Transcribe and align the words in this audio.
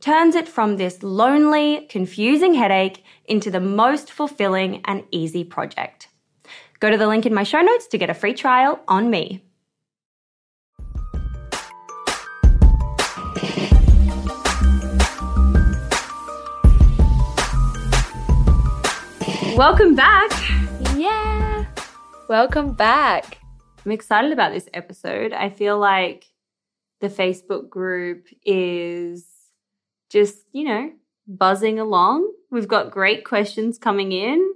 turns 0.00 0.34
it 0.34 0.48
from 0.48 0.76
this 0.76 1.02
lonely, 1.02 1.86
confusing 1.88 2.54
headache 2.54 3.04
into 3.24 3.50
the 3.50 3.60
most 3.60 4.12
fulfilling 4.12 4.82
and 4.84 5.04
easy 5.10 5.44
project. 5.44 6.08
Go 6.80 6.90
to 6.90 6.98
the 6.98 7.06
link 7.06 7.26
in 7.26 7.34
my 7.34 7.42
show 7.42 7.60
notes 7.60 7.86
to 7.88 7.98
get 7.98 8.10
a 8.10 8.14
free 8.14 8.34
trial 8.34 8.80
on 8.86 9.10
me. 9.10 9.42
Welcome 19.56 19.94
back. 19.94 20.30
Yeah. 20.96 21.64
Welcome 22.28 22.74
back. 22.74 23.38
I'm 23.86 23.92
excited 23.92 24.32
about 24.32 24.52
this 24.52 24.68
episode. 24.74 25.32
I 25.32 25.48
feel 25.48 25.78
like 25.78 26.26
the 27.00 27.08
Facebook 27.08 27.70
group 27.70 28.26
is 28.44 29.24
just, 30.10 30.38
you 30.52 30.64
know, 30.64 30.92
buzzing 31.26 31.78
along. 31.78 32.32
We've 32.50 32.68
got 32.68 32.90
great 32.90 33.24
questions 33.24 33.78
coming 33.78 34.12
in. 34.12 34.52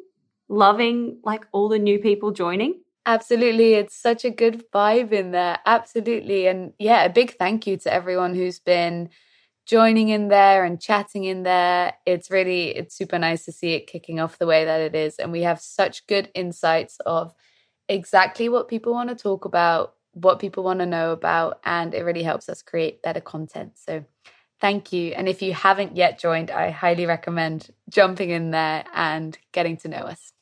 Loving 0.48 1.20
like 1.22 1.46
all 1.52 1.68
the 1.68 1.78
new 1.78 1.98
people 1.98 2.32
joining. 2.32 2.80
Absolutely. 3.06 3.74
It's 3.74 3.96
such 3.96 4.24
a 4.24 4.30
good 4.30 4.64
vibe 4.72 5.12
in 5.12 5.30
there. 5.30 5.58
Absolutely. 5.64 6.46
And 6.46 6.72
yeah, 6.78 7.04
a 7.04 7.08
big 7.08 7.36
thank 7.36 7.66
you 7.66 7.76
to 7.78 7.92
everyone 7.92 8.34
who's 8.34 8.58
been 8.58 9.10
joining 9.66 10.08
in 10.08 10.28
there 10.28 10.64
and 10.64 10.80
chatting 10.80 11.24
in 11.24 11.44
there. 11.44 11.94
It's 12.04 12.30
really 12.30 12.76
it's 12.76 12.96
super 12.96 13.18
nice 13.18 13.44
to 13.44 13.52
see 13.52 13.74
it 13.74 13.86
kicking 13.86 14.18
off 14.20 14.38
the 14.38 14.46
way 14.46 14.64
that 14.64 14.80
it 14.80 14.94
is 14.94 15.16
and 15.16 15.30
we 15.30 15.42
have 15.42 15.60
such 15.60 16.06
good 16.08 16.28
insights 16.34 16.98
of 17.06 17.32
exactly 17.88 18.48
what 18.48 18.68
people 18.68 18.92
want 18.92 19.08
to 19.08 19.14
talk 19.14 19.44
about, 19.44 19.94
what 20.12 20.40
people 20.40 20.64
want 20.64 20.80
to 20.80 20.86
know 20.86 21.12
about 21.12 21.60
and 21.64 21.94
it 21.94 22.02
really 22.02 22.24
helps 22.24 22.48
us 22.48 22.62
create 22.62 23.02
better 23.02 23.20
content. 23.20 23.72
So 23.76 24.04
Thank 24.60 24.92
you. 24.92 25.12
And 25.12 25.28
if 25.28 25.40
you 25.42 25.54
haven't 25.54 25.96
yet 25.96 26.18
joined, 26.18 26.50
I 26.50 26.70
highly 26.70 27.06
recommend 27.06 27.70
jumping 27.88 28.30
in 28.30 28.50
there 28.50 28.84
and 28.94 29.36
getting 29.52 29.78
to 29.78 29.88
know 29.88 29.98
us. 29.98 30.32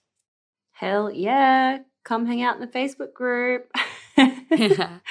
Hell 0.73 1.11
yeah. 1.11 1.79
Come 2.05 2.27
hang 2.27 2.43
out 2.43 2.57
in 2.57 2.61
the 2.61 2.67
Facebook 2.67 3.13
group. 3.13 3.71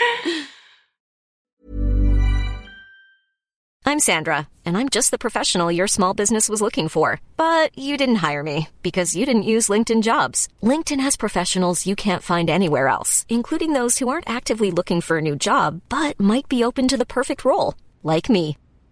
I'm 3.86 4.00
Sandra, 4.00 4.50
and 4.66 4.78
I'm 4.78 4.90
just 4.90 5.12
the 5.12 5.18
professional 5.18 5.72
your 5.72 5.88
small 5.88 6.14
business 6.14 6.50
was 6.50 6.62
looking 6.62 6.90
for. 6.90 7.22
But 7.38 7.78
you 7.78 7.96
didn't 7.96 8.16
hire 8.16 8.44
me 8.44 8.68
because 8.82 9.16
you 9.16 9.26
didn't 9.26 9.44
use 9.44 9.70
LinkedIn 9.70 10.04
jobs. 10.04 10.50
LinkedIn 10.62 11.00
has 11.00 11.16
professionals 11.16 11.86
you 11.86 11.96
can't 11.96 12.24
find 12.24 12.50
anywhere 12.50 12.90
else, 12.90 13.26
including 13.30 13.72
those 13.72 14.00
who 14.00 14.10
aren't 14.10 14.30
actively 14.30 14.72
looking 14.72 15.00
for 15.00 15.20
a 15.20 15.22
new 15.22 15.38
job 15.38 15.82
but 15.88 16.20
might 16.20 16.50
be 16.50 16.66
open 16.66 16.90
to 16.90 16.98
the 16.98 17.06
perfect 17.06 17.46
role, 17.46 17.76
like 18.04 18.30
me. 18.30 18.58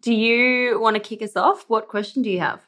Do 0.00 0.14
you 0.14 0.80
want 0.80 0.96
to 0.96 1.00
kick 1.00 1.22
us 1.22 1.36
off? 1.36 1.64
What 1.68 1.88
question 1.88 2.22
do 2.22 2.30
you 2.30 2.40
have? 2.40 2.60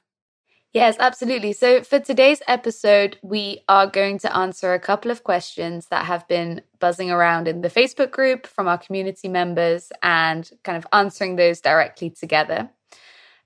Yes, 0.72 0.96
absolutely. 0.98 1.52
So, 1.52 1.82
for 1.82 2.00
today's 2.00 2.40
episode, 2.48 3.18
we 3.22 3.60
are 3.68 3.86
going 3.86 4.18
to 4.20 4.34
answer 4.34 4.72
a 4.72 4.80
couple 4.80 5.10
of 5.10 5.22
questions 5.22 5.88
that 5.88 6.06
have 6.06 6.26
been 6.28 6.62
buzzing 6.78 7.10
around 7.10 7.46
in 7.46 7.60
the 7.60 7.68
Facebook 7.68 8.10
group 8.10 8.46
from 8.46 8.68
our 8.68 8.78
community 8.78 9.28
members 9.28 9.92
and 10.02 10.50
kind 10.64 10.78
of 10.78 10.86
answering 10.92 11.36
those 11.36 11.60
directly 11.60 12.08
together. 12.08 12.70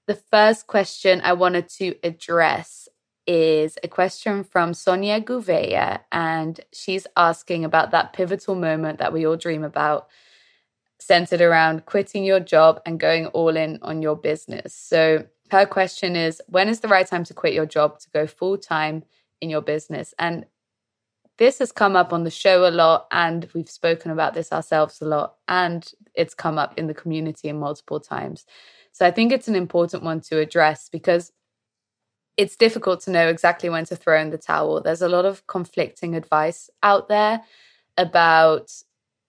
The 0.07 0.15
first 0.15 0.69
question 0.69 1.21
I 1.25 1.33
wanted 1.33 1.69
to 1.71 1.97
address 2.05 2.89
is 3.27 3.77
a 3.83 3.89
question 3.89 4.45
from 4.45 4.73
Sonia 4.73 5.21
Gouveia, 5.21 6.01
and 6.13 6.61
she's 6.73 7.09
asking 7.17 7.65
about 7.65 7.91
that 7.91 8.13
pivotal 8.13 8.55
moment 8.55 9.01
that 9.01 9.13
we 9.13 9.27
all 9.27 9.37
dream 9.37 9.65
about, 9.65 10.07
centered 10.99 11.41
around 11.41 11.87
quitting 11.87 12.25
your 12.25 12.41
job 12.41 12.81
and 12.87 13.01
going 13.01 13.27
all 13.29 13.57
in 13.57 13.79
on 13.83 14.03
your 14.03 14.17
business. 14.17 14.75
So, 14.75 15.27
her 15.51 15.67
question 15.67 16.17
is 16.17 16.43
When 16.49 16.69
is 16.69 16.81
the 16.81 16.89
right 16.89 17.07
time 17.07 17.25
to 17.25 17.35
quit 17.35 17.55
your 17.55 17.67
job 17.67 17.99
to 18.01 18.11
go 18.11 18.27
full 18.27 18.59
time 18.59 19.05
in 19.41 19.51
your 19.51 19.63
business? 19.63 20.15
And 20.19 20.47
this 21.39 21.59
has 21.59 21.71
come 21.71 21.97
up 21.97 22.13
on 22.13 22.25
the 22.25 22.31
show 22.31 22.67
a 22.67 22.71
lot, 22.71 23.07
and 23.11 23.49
we've 23.55 23.69
spoken 23.69 24.11
about 24.11 24.35
this 24.35 24.53
ourselves 24.53 25.01
a 25.03 25.05
lot, 25.05 25.35
and 25.49 25.91
it's 26.15 26.35
come 26.35 26.59
up 26.59 26.79
in 26.79 26.87
the 26.87 26.95
community 26.95 27.49
in 27.49 27.59
multiple 27.59 28.01
times. 28.01 28.47
So 28.93 29.07
I 29.07 29.11
think 29.11 29.33
it's 29.33 29.49
an 29.49 29.55
important 29.55 30.03
one 30.03 30.21
to 30.23 30.39
address 30.39 30.89
because 30.89 31.33
it's 32.39 32.57
difficult 32.57 33.01
to 33.03 33.11
know 33.11 33.29
exactly 33.29 33.69
when 33.69 33.85
to 33.87 33.97
throw 33.97 34.21
in 34.21 34.31
the 34.31 34.39
towel. 34.39 34.81
There's 34.81 35.03
a 35.03 35.09
lot 35.09 35.25
of 35.25 35.47
conflicting 35.47 36.15
advice 36.15 36.71
out 36.83 37.09
there 37.09 37.43
about, 37.99 38.73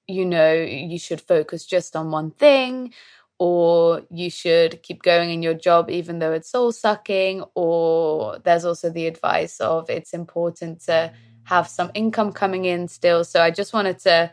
you 0.08 0.26
know, 0.26 0.54
you 0.54 0.98
should 1.00 1.22
focus 1.22 1.66
just 1.66 1.96
on 1.96 2.12
one 2.12 2.32
thing, 2.32 2.94
or 3.40 4.02
you 4.10 4.30
should 4.30 4.82
keep 4.82 5.04
going 5.04 5.30
in 5.30 5.44
your 5.44 5.54
job 5.54 5.92
even 5.92 6.20
though 6.20 6.34
it's 6.34 6.50
soul 6.50 6.72
sucking, 6.72 7.44
or 7.56 8.40
there's 8.40 8.66
also 8.66 8.90
the 8.90 9.08
advice 9.08 9.60
of 9.60 9.90
it's 9.90 10.14
important 10.14 10.82
to 10.82 11.14
have 11.44 11.68
some 11.68 11.92
income 11.94 12.32
coming 12.34 12.66
in 12.66 12.88
still. 12.88 13.24
So 13.24 13.42
I 13.42 13.52
just 13.52 13.74
wanted 13.74 14.00
to 14.00 14.32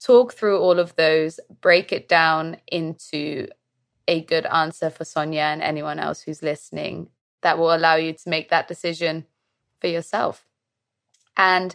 talk 0.00 0.34
through 0.34 0.60
all 0.60 0.78
of 0.78 0.94
those, 0.96 1.40
break 1.60 1.92
it 1.92 2.08
down 2.08 2.58
into 2.66 3.48
a 4.06 4.22
good 4.22 4.46
answer 4.46 4.90
for 4.90 5.04
Sonia 5.04 5.42
and 5.42 5.62
anyone 5.62 5.98
else 5.98 6.20
who's 6.20 6.42
listening 6.42 7.08
that 7.42 7.58
will 7.58 7.74
allow 7.74 7.96
you 7.96 8.12
to 8.12 8.28
make 8.28 8.50
that 8.50 8.68
decision 8.68 9.24
for 9.80 9.86
yourself. 9.86 10.46
And 11.36 11.74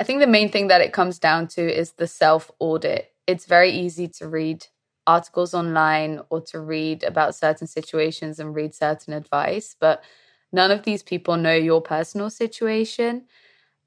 I 0.00 0.04
think 0.04 0.20
the 0.20 0.26
main 0.26 0.50
thing 0.50 0.68
that 0.68 0.80
it 0.80 0.92
comes 0.92 1.18
down 1.18 1.48
to 1.48 1.62
is 1.62 1.92
the 1.92 2.06
self 2.06 2.50
audit. 2.58 3.12
It's 3.26 3.46
very 3.46 3.70
easy 3.70 4.08
to 4.08 4.28
read 4.28 4.66
articles 5.06 5.54
online 5.54 6.20
or 6.30 6.40
to 6.42 6.60
read 6.60 7.02
about 7.02 7.34
certain 7.34 7.66
situations 7.66 8.38
and 8.38 8.54
read 8.54 8.74
certain 8.74 9.12
advice, 9.12 9.74
but 9.78 10.04
none 10.52 10.70
of 10.70 10.84
these 10.84 11.02
people 11.02 11.36
know 11.36 11.54
your 11.54 11.80
personal 11.80 12.30
situation. 12.30 13.24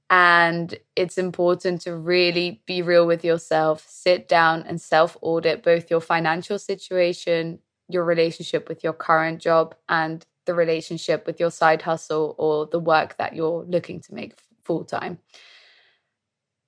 And 0.09 0.77
it's 0.95 1.17
important 1.17 1.81
to 1.81 1.95
really 1.95 2.61
be 2.65 2.81
real 2.81 3.07
with 3.07 3.23
yourself, 3.23 3.85
sit 3.87 4.27
down 4.27 4.63
and 4.63 4.81
self 4.81 5.17
audit 5.21 5.63
both 5.63 5.89
your 5.89 6.01
financial 6.01 6.59
situation, 6.59 7.59
your 7.89 8.03
relationship 8.03 8.67
with 8.67 8.83
your 8.83 8.93
current 8.93 9.41
job 9.41 9.75
and 9.89 10.25
the 10.45 10.53
relationship 10.55 11.25
with 11.25 11.39
your 11.39 11.51
side 11.51 11.83
hustle 11.83 12.35
or 12.37 12.67
the 12.67 12.79
work 12.79 13.17
that 13.17 13.35
you're 13.35 13.63
looking 13.69 14.01
to 14.01 14.13
make 14.13 14.35
full 14.63 14.83
time. 14.83 15.19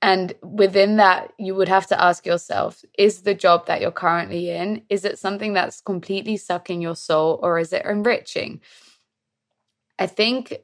And 0.04 0.34
within 0.44 0.98
that, 0.98 1.32
you 1.40 1.56
would 1.56 1.70
have 1.70 1.88
to 1.88 2.00
ask 2.00 2.26
yourself 2.26 2.84
is 2.98 3.22
the 3.22 3.34
job 3.34 3.68
that 3.68 3.80
you're 3.80 3.90
currently 3.90 4.50
in, 4.50 4.84
is 4.90 5.06
it 5.06 5.18
something 5.18 5.54
that's 5.54 5.80
completely 5.80 6.36
sucking 6.36 6.82
your 6.82 6.98
soul 6.98 7.40
or 7.42 7.58
is 7.58 7.72
it 7.72 7.86
enriching? 7.86 8.60
I 9.98 10.08
think 10.08 10.56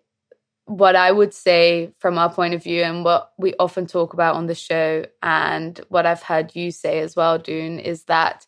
what 0.66 0.98
I 0.98 1.14
would 1.14 1.34
say 1.34 1.94
from 2.00 2.18
our 2.18 2.30
point 2.30 2.54
of 2.54 2.62
view 2.62 2.84
and 2.84 3.06
what 3.06 3.32
we 3.38 3.54
often 3.58 3.88
talk 3.88 4.14
about 4.14 4.36
on 4.36 4.48
the 4.48 4.56
show 4.56 5.06
and 5.24 5.80
what 5.88 6.06
I've 6.06 6.22
heard 6.22 6.54
you 6.54 6.70
say 6.70 7.00
as 7.00 7.16
well, 7.16 7.40
Doone, 7.40 7.80
is 7.80 8.04
that 8.04 8.46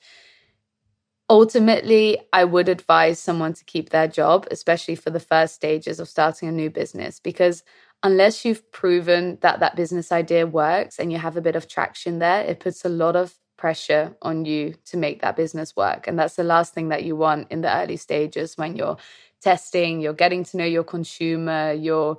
ultimately, 1.29 2.19
I 2.33 2.43
would 2.43 2.67
advise 2.67 3.17
someone 3.17 3.53
to 3.53 3.63
keep 3.63 3.91
their 3.91 4.09
job, 4.09 4.45
especially 4.51 4.95
for 4.95 5.09
the 5.09 5.21
first 5.21 5.55
stages 5.55 6.01
of 6.01 6.09
starting 6.09 6.49
a 6.49 6.51
new 6.51 6.69
business, 6.69 7.21
because 7.21 7.63
unless 8.03 8.45
you've 8.45 8.71
proven 8.71 9.37
that 9.41 9.59
that 9.59 9.75
business 9.75 10.11
idea 10.11 10.47
works 10.47 10.99
and 10.99 11.11
you 11.11 11.17
have 11.17 11.37
a 11.37 11.41
bit 11.41 11.55
of 11.55 11.67
traction 11.67 12.19
there, 12.19 12.43
it 12.43 12.59
puts 12.59 12.83
a 12.83 12.89
lot 12.89 13.15
of 13.15 13.35
pressure 13.57 14.15
on 14.23 14.43
you 14.43 14.73
to 14.85 14.97
make 14.97 15.21
that 15.21 15.35
business 15.35 15.75
work. 15.75 16.07
And 16.07 16.17
that's 16.17 16.35
the 16.35 16.43
last 16.43 16.73
thing 16.73 16.89
that 16.89 17.03
you 17.03 17.15
want 17.15 17.51
in 17.51 17.61
the 17.61 17.75
early 17.75 17.97
stages 17.97 18.57
when 18.57 18.75
you're 18.75 18.97
testing, 19.39 20.01
you're 20.01 20.13
getting 20.13 20.43
to 20.45 20.57
know 20.57 20.65
your 20.65 20.83
consumer, 20.83 21.73
you're 21.73 22.17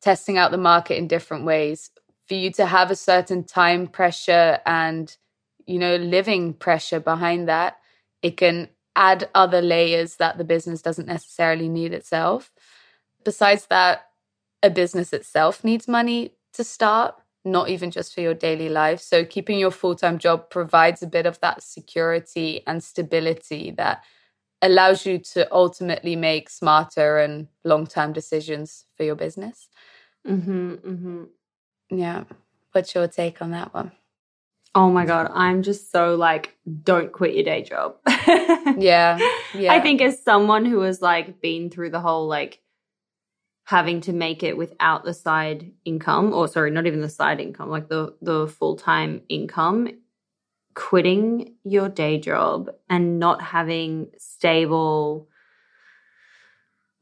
testing 0.00 0.36
out 0.36 0.50
the 0.50 0.58
market 0.58 0.96
in 0.96 1.06
different 1.06 1.44
ways. 1.44 1.90
For 2.26 2.34
you 2.34 2.50
to 2.52 2.66
have 2.66 2.90
a 2.90 2.96
certain 2.96 3.44
time 3.44 3.86
pressure 3.86 4.58
and, 4.66 5.16
you 5.66 5.78
know, 5.78 5.96
living 5.96 6.54
pressure 6.54 7.00
behind 7.00 7.48
that, 7.48 7.78
it 8.20 8.36
can 8.36 8.68
add 8.96 9.30
other 9.34 9.62
layers 9.62 10.16
that 10.16 10.38
the 10.38 10.44
business 10.44 10.82
doesn't 10.82 11.06
necessarily 11.06 11.68
need 11.68 11.94
itself. 11.94 12.50
Besides 13.24 13.66
that, 13.66 14.07
a 14.62 14.70
business 14.70 15.12
itself 15.12 15.64
needs 15.64 15.88
money 15.88 16.34
to 16.54 16.64
start, 16.64 17.14
not 17.44 17.68
even 17.68 17.90
just 17.90 18.14
for 18.14 18.20
your 18.20 18.34
daily 18.34 18.68
life. 18.68 19.00
So, 19.00 19.24
keeping 19.24 19.58
your 19.58 19.70
full 19.70 19.94
time 19.94 20.18
job 20.18 20.50
provides 20.50 21.02
a 21.02 21.06
bit 21.06 21.26
of 21.26 21.40
that 21.40 21.62
security 21.62 22.62
and 22.66 22.82
stability 22.82 23.70
that 23.72 24.04
allows 24.60 25.06
you 25.06 25.18
to 25.18 25.52
ultimately 25.54 26.16
make 26.16 26.50
smarter 26.50 27.18
and 27.18 27.48
long 27.64 27.86
term 27.86 28.12
decisions 28.12 28.84
for 28.96 29.04
your 29.04 29.14
business. 29.14 29.68
Mm-hmm, 30.26 30.72
mm-hmm. 30.74 31.24
Yeah. 31.90 32.24
What's 32.72 32.94
your 32.94 33.08
take 33.08 33.40
on 33.40 33.52
that 33.52 33.72
one? 33.72 33.92
Oh 34.74 34.90
my 34.90 35.06
God, 35.06 35.30
I'm 35.32 35.62
just 35.62 35.90
so 35.90 36.14
like, 36.14 36.56
don't 36.82 37.10
quit 37.10 37.34
your 37.34 37.44
day 37.44 37.62
job. 37.62 37.96
yeah. 38.76 39.18
Yeah. 39.54 39.72
I 39.72 39.80
think 39.80 40.02
as 40.02 40.22
someone 40.22 40.66
who 40.66 40.80
has 40.80 41.00
like 41.00 41.40
been 41.40 41.70
through 41.70 41.88
the 41.90 42.00
whole 42.00 42.28
like 42.28 42.60
having 43.68 44.00
to 44.00 44.14
make 44.14 44.42
it 44.42 44.56
without 44.56 45.04
the 45.04 45.12
side 45.12 45.70
income, 45.84 46.32
or 46.32 46.48
sorry, 46.48 46.70
not 46.70 46.86
even 46.86 47.02
the 47.02 47.08
side 47.10 47.38
income, 47.38 47.68
like 47.68 47.86
the 47.90 48.14
the 48.22 48.48
full-time 48.48 49.20
income, 49.28 49.88
quitting 50.74 51.54
your 51.64 51.90
day 51.90 52.18
job 52.18 52.70
and 52.88 53.18
not 53.18 53.42
having 53.42 54.08
stable 54.16 55.28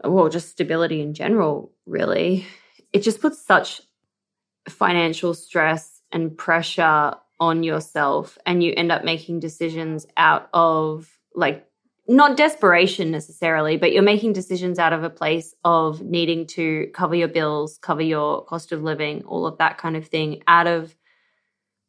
well, 0.03 0.29
just 0.29 0.51
stability 0.51 1.01
in 1.01 1.15
general, 1.15 1.73
really. 1.87 2.45
It 2.93 3.03
just 3.03 3.21
puts 3.21 3.41
such 3.41 3.81
financial 4.69 5.35
stress 5.35 6.03
and 6.11 6.37
pressure 6.37 7.15
on 7.39 7.63
yourself 7.63 8.39
and 8.45 8.63
you 8.63 8.75
end 8.77 8.91
up 8.91 9.05
making 9.05 9.39
decisions 9.39 10.05
out 10.17 10.49
of 10.53 11.09
like 11.35 11.65
not 12.09 12.37
desperation 12.37 13.11
necessarily, 13.11 13.77
but 13.77 13.93
you're 13.93 14.03
making 14.03 14.33
decisions 14.33 14.79
out 14.79 14.93
of 14.93 15.03
a 15.03 15.11
place 15.11 15.55
of 15.65 16.03
needing 16.03 16.47
to 16.47 16.89
cover 16.95 17.15
your 17.15 17.29
bills, 17.29 17.79
cover 17.79 18.03
your 18.03 18.45
cost 18.45 18.73
of 18.73 18.83
living, 18.83 19.25
all 19.25 19.47
of 19.47 19.59
that 19.59 19.79
kind 19.79 19.97
of 19.97 20.07
thing 20.07 20.43
out 20.47 20.67
of, 20.67 20.97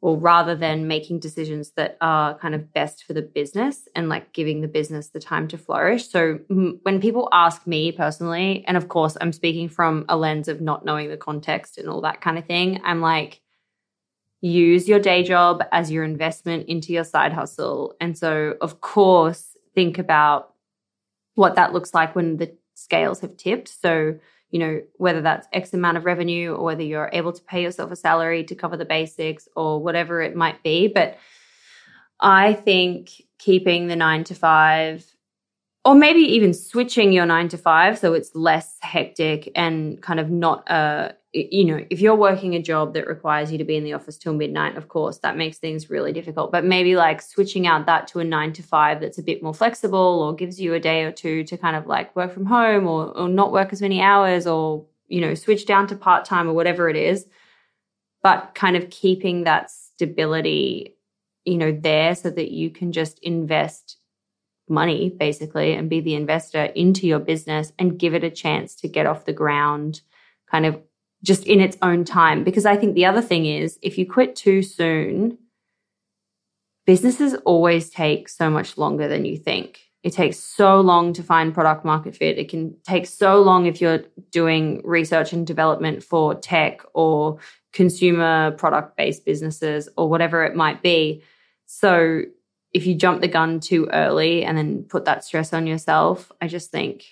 or 0.01 0.17
rather 0.17 0.55
than 0.55 0.87
making 0.87 1.19
decisions 1.19 1.71
that 1.71 1.97
are 2.01 2.37
kind 2.37 2.55
of 2.55 2.71
best 2.73 3.03
for 3.03 3.13
the 3.13 3.21
business 3.21 3.87
and 3.95 4.09
like 4.09 4.31
giving 4.33 4.61
the 4.61 4.67
business 4.67 5.09
the 5.09 5.19
time 5.19 5.47
to 5.47 5.57
flourish. 5.57 6.07
So 6.07 6.39
when 6.47 7.01
people 7.01 7.29
ask 7.31 7.65
me 7.65 7.91
personally, 7.91 8.63
and 8.67 8.77
of 8.77 8.89
course 8.89 9.17
I'm 9.19 9.33
speaking 9.33 9.69
from 9.69 10.05
a 10.07 10.15
lens 10.15 10.47
of 10.47 10.61
not 10.61 10.85
knowing 10.85 11.09
the 11.09 11.17
context 11.17 11.77
and 11.77 11.89
all 11.89 12.01
that 12.01 12.21
kind 12.21 12.37
of 12.37 12.45
thing, 12.45 12.79
I'm 12.83 13.01
like, 13.01 13.41
use 14.41 14.87
your 14.87 14.99
day 14.99 15.23
job 15.23 15.63
as 15.71 15.91
your 15.91 16.03
investment 16.03 16.69
into 16.69 16.93
your 16.93 17.03
side 17.03 17.33
hustle. 17.33 17.95
And 17.99 18.15
so, 18.15 18.55
of 18.61 18.81
course, 18.81 19.56
think 19.77 19.99
about 19.99 20.55
what 21.35 21.53
that 21.53 21.71
looks 21.71 21.93
like 21.93 22.15
when 22.15 22.37
the 22.37 22.51
scales 22.73 23.19
have 23.19 23.37
tipped. 23.37 23.69
So, 23.69 24.17
you 24.49 24.57
know, 24.57 24.81
whether 24.95 25.21
that's 25.21 25.47
X 25.53 25.71
amount 25.71 25.97
of 25.97 26.05
revenue 26.05 26.55
or 26.55 26.63
whether 26.63 26.81
you're 26.81 27.11
able 27.13 27.31
to 27.31 27.43
pay 27.43 27.61
yourself 27.61 27.91
a 27.91 27.95
salary 27.95 28.43
to 28.45 28.55
cover 28.55 28.75
the 28.75 28.85
basics 28.85 29.47
or 29.55 29.79
whatever 29.79 30.19
it 30.23 30.35
might 30.35 30.63
be. 30.63 30.87
But 30.87 31.19
I 32.19 32.53
think 32.53 33.11
keeping 33.37 33.85
the 33.85 33.95
nine 33.95 34.23
to 34.23 34.33
five 34.33 35.05
or 35.85 35.93
maybe 35.93 36.21
even 36.21 36.55
switching 36.55 37.13
your 37.13 37.27
nine 37.27 37.47
to 37.49 37.57
five 37.59 37.99
so 37.99 38.15
it's 38.15 38.33
less 38.33 38.77
hectic 38.81 39.51
and 39.53 40.01
kind 40.01 40.19
of 40.19 40.31
not 40.31 40.67
a 40.71 41.13
you 41.33 41.65
know 41.65 41.85
if 41.89 41.99
you're 41.99 42.15
working 42.15 42.55
a 42.55 42.61
job 42.61 42.93
that 42.93 43.05
requires 43.05 43.51
you 43.51 43.57
to 43.57 43.63
be 43.63 43.75
in 43.75 43.83
the 43.83 43.93
office 43.93 44.17
till 44.17 44.33
midnight 44.33 44.77
of 44.77 44.87
course 44.87 45.17
that 45.19 45.37
makes 45.37 45.57
things 45.57 45.89
really 45.89 46.13
difficult. 46.13 46.51
But 46.51 46.65
maybe 46.65 46.95
like 46.95 47.21
switching 47.21 47.67
out 47.67 47.85
that 47.85 48.07
to 48.09 48.19
a 48.19 48.23
nine 48.23 48.53
to 48.53 48.63
five 48.63 49.01
that's 49.01 49.17
a 49.17 49.23
bit 49.23 49.43
more 49.43 49.53
flexible 49.53 50.23
or 50.23 50.33
gives 50.33 50.59
you 50.59 50.73
a 50.73 50.79
day 50.79 51.03
or 51.03 51.11
two 51.11 51.43
to 51.45 51.57
kind 51.57 51.75
of 51.75 51.85
like 51.85 52.15
work 52.15 52.33
from 52.33 52.45
home 52.45 52.87
or, 52.87 53.15
or 53.17 53.27
not 53.27 53.51
work 53.51 53.73
as 53.73 53.81
many 53.81 54.01
hours 54.01 54.47
or 54.47 54.85
you 55.07 55.21
know, 55.21 55.33
switch 55.33 55.65
down 55.65 55.87
to 55.87 55.95
part 55.95 56.25
time 56.25 56.49
or 56.49 56.53
whatever 56.53 56.89
it 56.89 56.95
is, 56.95 57.25
but 58.23 58.51
kind 58.55 58.75
of 58.75 58.89
keeping 58.89 59.43
that 59.43 59.71
stability, 59.71 60.95
you 61.45 61.57
know, 61.57 61.71
there 61.71 62.13
so 62.15 62.29
that 62.29 62.51
you 62.51 62.69
can 62.69 62.91
just 62.91 63.19
invest 63.19 63.97
money 64.69 65.09
basically 65.09 65.73
and 65.73 65.89
be 65.89 66.01
the 66.01 66.15
investor 66.15 66.63
into 66.63 67.07
your 67.07 67.19
business 67.19 67.71
and 67.79 67.97
give 67.97 68.13
it 68.13 68.23
a 68.23 68.29
chance 68.29 68.75
to 68.75 68.87
get 68.87 69.05
off 69.05 69.25
the 69.25 69.33
ground 69.33 70.01
kind 70.51 70.65
of 70.65 70.81
just 71.23 71.45
in 71.45 71.59
its 71.61 71.77
own 71.81 72.05
time. 72.05 72.43
Because 72.43 72.65
I 72.65 72.75
think 72.75 72.95
the 72.95 73.05
other 73.05 73.21
thing 73.21 73.45
is 73.45 73.79
if 73.81 73.97
you 73.97 74.05
quit 74.05 74.35
too 74.35 74.61
soon, 74.61 75.37
businesses 76.85 77.35
always 77.45 77.89
take 77.89 78.29
so 78.29 78.49
much 78.49 78.77
longer 78.77 79.07
than 79.07 79.25
you 79.25 79.37
think. 79.37 79.81
It 80.03 80.13
takes 80.13 80.37
so 80.37 80.79
long 80.79 81.11
to 81.13 81.23
find 81.23 81.53
product 81.53 81.83
market 81.83 82.15
fit. 82.15 82.37
It 82.37 82.49
can 82.49 82.77
take 82.85 83.07
so 83.07 83.41
long 83.41 83.65
if 83.65 83.81
you're 83.81 84.03
doing 84.31 84.81
research 84.85 85.33
and 85.33 85.45
development 85.45 86.03
for 86.03 86.35
tech 86.35 86.81
or 86.93 87.39
consumer 87.73 88.51
product 88.51 88.95
based 88.95 89.25
businesses 89.25 89.89
or 89.97 90.09
whatever 90.09 90.45
it 90.45 90.55
might 90.55 90.81
be. 90.81 91.23
So 91.65 92.21
if 92.73 92.85
you 92.85 92.95
jump 92.95 93.21
the 93.21 93.27
gun 93.27 93.59
too 93.59 93.89
early 93.91 94.45
and 94.45 94.57
then 94.57 94.83
put 94.83 95.05
that 95.05 95.25
stress 95.25 95.51
on 95.51 95.67
yourself, 95.67 96.31
I 96.39 96.47
just 96.47 96.71
think 96.71 97.05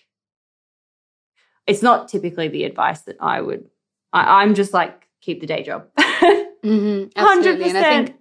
it's 1.67 1.81
not 1.81 2.07
typically 2.07 2.47
the 2.47 2.63
advice 2.63 3.01
that 3.01 3.17
I 3.19 3.41
would. 3.41 3.69
I, 4.13 4.43
am 4.43 4.55
just 4.55 4.73
like 4.73 5.07
keep 5.21 5.41
the 5.41 5.47
day 5.47 5.63
job. 5.63 5.87
mm-hmm, 5.97 7.09
absolutely, 7.15 7.65
100%. 7.65 7.69
and 7.69 7.77
I 7.77 7.83
think 7.83 8.15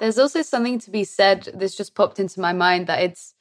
there's 0.00 0.18
also 0.18 0.42
something 0.42 0.78
to 0.80 0.90
be 0.90 1.04
said. 1.04 1.48
This 1.54 1.74
just 1.74 1.94
popped 1.94 2.18
into 2.18 2.40
my 2.40 2.52
mind 2.52 2.86
that 2.86 3.02
it's 3.02 3.34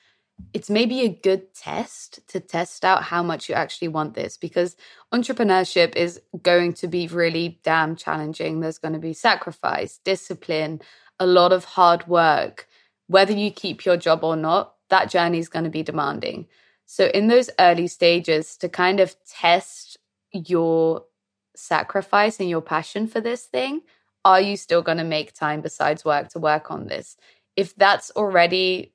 it's 0.54 0.70
maybe 0.70 1.02
a 1.02 1.10
good 1.10 1.54
test 1.54 2.20
to 2.28 2.40
test 2.40 2.84
out 2.84 3.04
how 3.04 3.22
much 3.22 3.48
you 3.48 3.56
actually 3.56 3.88
want 3.88 4.16
this 4.16 4.36
because 4.36 4.76
entrepreneurship 5.14 5.96
is 5.96 6.20
going 6.42 6.74
to 6.74 6.88
be 6.88 7.08
really 7.08 7.60
damn 7.64 7.96
challenging. 7.96 8.60
There's 8.60 8.80
going 8.80 8.94
to 8.94 9.00
be 9.00 9.14
sacrifice, 9.14 10.00
discipline, 10.04 10.82
a 11.20 11.26
lot 11.26 11.54
of 11.54 11.66
hard 11.66 12.08
work. 12.08 12.68
Whether 13.08 13.34
you 13.34 13.52
keep 13.52 13.86
your 13.86 13.98
job 13.98 14.24
or 14.24 14.36
not, 14.36 14.76
that 14.90 15.10
journey 15.10 15.38
is 15.38 15.50
going 15.50 15.66
to 15.66 15.72
be 15.72 15.84
demanding. 15.84 16.48
So, 16.86 17.06
in 17.08 17.28
those 17.28 17.50
early 17.60 17.88
stages, 17.88 18.58
to 18.58 18.70
kind 18.70 19.00
of 19.00 19.16
test 19.26 19.98
your 20.32 21.06
sacrifice 21.56 22.40
and 22.40 22.50
your 22.50 22.62
passion 22.62 23.08
for 23.08 23.22
this 23.22 23.46
thing, 23.46 23.82
are 24.26 24.42
you 24.42 24.58
still 24.58 24.82
going 24.82 24.98
to 24.98 25.04
make 25.04 25.34
time 25.34 25.62
besides 25.62 26.06
work 26.06 26.30
to 26.30 26.40
work 26.40 26.72
on 26.72 26.88
this? 26.88 27.18
If 27.56 27.76
that's 27.76 28.12
already 28.12 28.94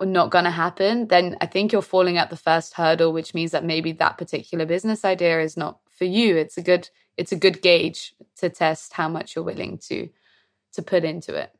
not 0.00 0.30
going 0.30 0.44
to 0.44 0.50
happen, 0.50 1.08
then 1.08 1.36
I 1.40 1.46
think 1.46 1.72
you're 1.72 1.82
falling 1.82 2.18
at 2.18 2.30
the 2.30 2.36
first 2.36 2.74
hurdle, 2.74 3.12
which 3.12 3.34
means 3.34 3.52
that 3.52 3.64
maybe 3.64 3.92
that 3.92 4.18
particular 4.18 4.66
business 4.66 5.04
idea 5.04 5.40
is 5.40 5.56
not 5.56 5.78
for 5.90 6.04
you. 6.04 6.36
It's 6.36 6.58
a 6.58 6.62
good 6.62 6.88
it's 7.16 7.30
a 7.30 7.36
good 7.36 7.62
gauge 7.62 8.14
to 8.38 8.50
test 8.50 8.92
how 8.94 9.08
much 9.08 9.36
you're 9.36 9.44
willing 9.44 9.78
to 9.78 10.08
to 10.72 10.82
put 10.82 11.04
into 11.04 11.34
it. 11.34 11.52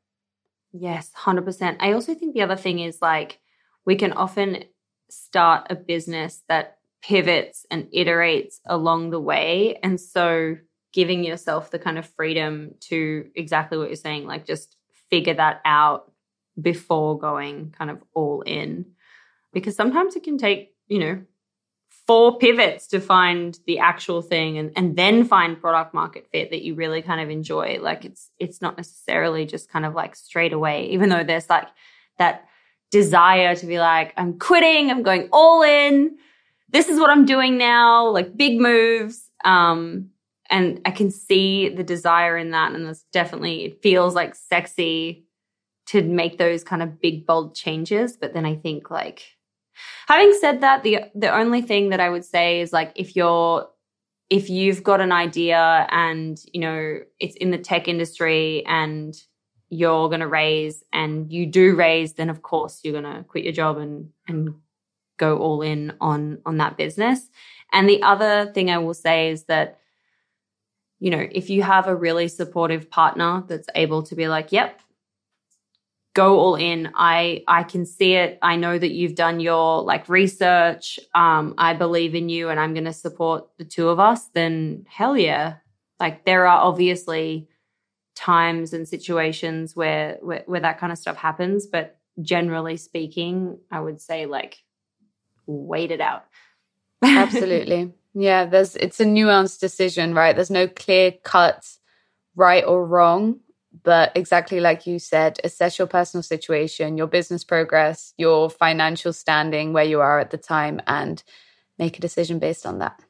Yes, 0.72 1.12
100%. 1.16 1.76
I 1.78 1.92
also 1.92 2.14
think 2.14 2.34
the 2.34 2.42
other 2.42 2.56
thing 2.56 2.80
is 2.80 3.00
like 3.00 3.38
we 3.84 3.94
can 3.94 4.12
often 4.12 4.64
start 5.08 5.68
a 5.70 5.76
business 5.76 6.42
that 6.48 6.78
pivots 7.06 7.66
and 7.70 7.86
iterates 7.92 8.60
along 8.64 9.10
the 9.10 9.20
way. 9.20 9.78
And 9.82 10.00
so 10.00 10.56
giving 10.92 11.24
yourself 11.24 11.70
the 11.70 11.78
kind 11.78 11.98
of 11.98 12.06
freedom 12.06 12.74
to 12.80 13.28
exactly 13.34 13.76
what 13.76 13.88
you're 13.88 13.96
saying, 13.96 14.26
like 14.26 14.46
just 14.46 14.76
figure 15.10 15.34
that 15.34 15.60
out 15.64 16.10
before 16.60 17.18
going 17.18 17.74
kind 17.76 17.90
of 17.90 18.02
all 18.14 18.42
in. 18.42 18.86
Because 19.52 19.76
sometimes 19.76 20.16
it 20.16 20.22
can 20.22 20.38
take, 20.38 20.74
you 20.88 20.98
know, 20.98 21.22
four 22.06 22.38
pivots 22.38 22.86
to 22.88 23.00
find 23.00 23.58
the 23.66 23.78
actual 23.78 24.22
thing 24.22 24.56
and, 24.58 24.72
and 24.76 24.96
then 24.96 25.24
find 25.24 25.60
product 25.60 25.94
market 25.94 26.26
fit 26.32 26.50
that 26.50 26.62
you 26.62 26.74
really 26.74 27.02
kind 27.02 27.20
of 27.20 27.28
enjoy. 27.28 27.78
Like 27.80 28.04
it's 28.04 28.30
it's 28.38 28.62
not 28.62 28.76
necessarily 28.76 29.46
just 29.46 29.68
kind 29.68 29.84
of 29.84 29.94
like 29.94 30.16
straight 30.16 30.52
away, 30.52 30.88
even 30.90 31.08
though 31.10 31.24
there's 31.24 31.50
like 31.50 31.68
that 32.18 32.46
desire 32.90 33.54
to 33.56 33.66
be 33.66 33.78
like, 33.78 34.14
I'm 34.16 34.38
quitting, 34.38 34.90
I'm 34.90 35.02
going 35.02 35.28
all 35.32 35.62
in. 35.62 36.16
This 36.70 36.88
is 36.88 36.98
what 36.98 37.10
I'm 37.10 37.24
doing 37.24 37.56
now, 37.58 38.08
like 38.08 38.36
big 38.36 38.60
moves. 38.60 39.30
Um, 39.44 40.10
and 40.50 40.80
I 40.84 40.90
can 40.90 41.10
see 41.10 41.68
the 41.68 41.84
desire 41.84 42.36
in 42.36 42.50
that. 42.50 42.72
And 42.72 42.86
it's 42.88 43.04
definitely, 43.12 43.64
it 43.64 43.82
feels 43.82 44.14
like 44.14 44.34
sexy 44.34 45.24
to 45.86 46.02
make 46.02 46.38
those 46.38 46.64
kind 46.64 46.82
of 46.82 47.00
big 47.00 47.26
bold 47.26 47.54
changes 47.54 48.16
but 48.16 48.32
then 48.32 48.46
i 48.46 48.54
think 48.54 48.90
like 48.90 49.22
having 50.06 50.36
said 50.40 50.60
that 50.60 50.82
the 50.82 50.98
the 51.14 51.34
only 51.34 51.62
thing 51.62 51.90
that 51.90 52.00
i 52.00 52.08
would 52.08 52.24
say 52.24 52.60
is 52.60 52.72
like 52.72 52.92
if 52.96 53.16
you're 53.16 53.68
if 54.30 54.48
you've 54.48 54.82
got 54.82 55.00
an 55.00 55.12
idea 55.12 55.86
and 55.90 56.40
you 56.52 56.60
know 56.60 56.98
it's 57.20 57.36
in 57.36 57.50
the 57.50 57.58
tech 57.58 57.88
industry 57.88 58.64
and 58.66 59.14
you're 59.68 60.08
going 60.08 60.20
to 60.20 60.28
raise 60.28 60.84
and 60.92 61.32
you 61.32 61.46
do 61.46 61.74
raise 61.74 62.14
then 62.14 62.30
of 62.30 62.42
course 62.42 62.80
you're 62.82 62.98
going 63.00 63.16
to 63.16 63.24
quit 63.24 63.44
your 63.44 63.52
job 63.52 63.76
and 63.78 64.08
and 64.28 64.54
go 65.16 65.38
all 65.38 65.62
in 65.62 65.92
on 66.00 66.38
on 66.46 66.56
that 66.58 66.76
business 66.76 67.28
and 67.72 67.88
the 67.88 68.02
other 68.02 68.50
thing 68.52 68.70
i 68.70 68.78
will 68.78 68.94
say 68.94 69.30
is 69.30 69.44
that 69.44 69.78
you 71.00 71.10
know 71.10 71.26
if 71.30 71.50
you 71.50 71.62
have 71.62 71.86
a 71.86 71.94
really 71.96 72.28
supportive 72.28 72.90
partner 72.90 73.44
that's 73.46 73.68
able 73.74 74.02
to 74.02 74.14
be 74.14 74.28
like 74.28 74.52
yep 74.52 74.80
go 76.14 76.38
all 76.38 76.54
in. 76.54 76.90
I 76.94 77.42
I 77.46 77.64
can 77.64 77.84
see 77.84 78.14
it. 78.14 78.38
I 78.40 78.56
know 78.56 78.78
that 78.78 78.92
you've 78.92 79.16
done 79.16 79.40
your 79.40 79.82
like 79.82 80.08
research. 80.08 80.98
Um, 81.14 81.54
I 81.58 81.74
believe 81.74 82.14
in 82.14 82.28
you 82.28 82.48
and 82.48 82.58
I'm 82.58 82.72
going 82.72 82.84
to 82.84 82.92
support 82.92 83.48
the 83.58 83.64
two 83.64 83.88
of 83.88 84.00
us. 84.00 84.28
Then 84.28 84.86
hell 84.88 85.18
yeah. 85.18 85.56
Like 86.00 86.24
there 86.24 86.46
are 86.46 86.60
obviously 86.60 87.48
times 88.14 88.72
and 88.72 88.88
situations 88.88 89.74
where, 89.74 90.18
where 90.22 90.44
where 90.46 90.60
that 90.60 90.78
kind 90.78 90.92
of 90.92 90.98
stuff 90.98 91.16
happens, 91.16 91.66
but 91.66 91.98
generally 92.22 92.76
speaking, 92.76 93.58
I 93.70 93.80
would 93.80 94.00
say 94.00 94.26
like 94.26 94.62
wait 95.46 95.90
it 95.90 96.00
out. 96.00 96.24
Absolutely. 97.02 97.92
Yeah, 98.16 98.44
there's 98.44 98.76
it's 98.76 99.00
a 99.00 99.04
nuanced 99.04 99.58
decision, 99.58 100.14
right? 100.14 100.36
There's 100.36 100.48
no 100.48 100.68
clear 100.68 101.10
cut 101.24 101.66
right 102.36 102.62
or 102.64 102.86
wrong 102.86 103.40
but 103.82 104.12
exactly 104.14 104.60
like 104.60 104.86
you 104.86 104.98
said, 104.98 105.40
assess 105.42 105.78
your 105.78 105.88
personal 105.88 106.22
situation, 106.22 106.96
your 106.96 107.06
business 107.06 107.42
progress, 107.42 108.14
your 108.16 108.48
financial 108.48 109.12
standing, 109.12 109.72
where 109.72 109.84
you 109.84 110.00
are 110.00 110.20
at 110.20 110.30
the 110.30 110.38
time, 110.38 110.80
and 110.86 111.22
make 111.78 111.98
a 111.98 112.00
decision 112.00 112.38
based 112.38 112.66
on 112.66 112.78
that. 112.78 113.00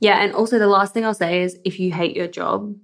Yeah. 0.00 0.22
And 0.22 0.32
also, 0.32 0.58
the 0.58 0.68
last 0.68 0.94
thing 0.94 1.04
I'll 1.04 1.14
say 1.14 1.42
is 1.42 1.58
if 1.64 1.78
you 1.78 1.92
hate 1.92 2.16
your 2.16 2.28
job, 2.28 2.74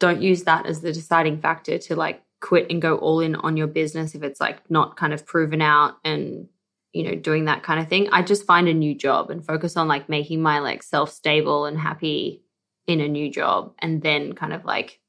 don't 0.00 0.22
use 0.22 0.44
that 0.44 0.66
as 0.66 0.80
the 0.80 0.92
deciding 0.92 1.38
factor 1.38 1.78
to 1.78 1.94
like 1.94 2.22
quit 2.40 2.66
and 2.70 2.82
go 2.82 2.96
all 2.96 3.20
in 3.20 3.36
on 3.36 3.56
your 3.56 3.66
business 3.66 4.14
if 4.14 4.22
it's 4.22 4.40
like 4.40 4.68
not 4.70 4.96
kind 4.96 5.12
of 5.12 5.24
proven 5.24 5.62
out 5.62 5.96
and 6.04 6.48
you 6.94 7.02
know 7.02 7.14
doing 7.14 7.44
that 7.44 7.62
kind 7.62 7.80
of 7.80 7.88
thing 7.88 8.08
i 8.12 8.22
just 8.22 8.46
find 8.46 8.68
a 8.68 8.74
new 8.74 8.94
job 8.94 9.30
and 9.30 9.44
focus 9.44 9.76
on 9.76 9.88
like 9.88 10.08
making 10.08 10.40
my 10.40 10.60
like 10.60 10.82
self 10.82 11.10
stable 11.10 11.66
and 11.66 11.78
happy 11.78 12.42
in 12.86 13.00
a 13.00 13.08
new 13.08 13.30
job 13.30 13.74
and 13.78 14.02
then 14.02 14.32
kind 14.32 14.52
of 14.52 14.64
like 14.64 15.00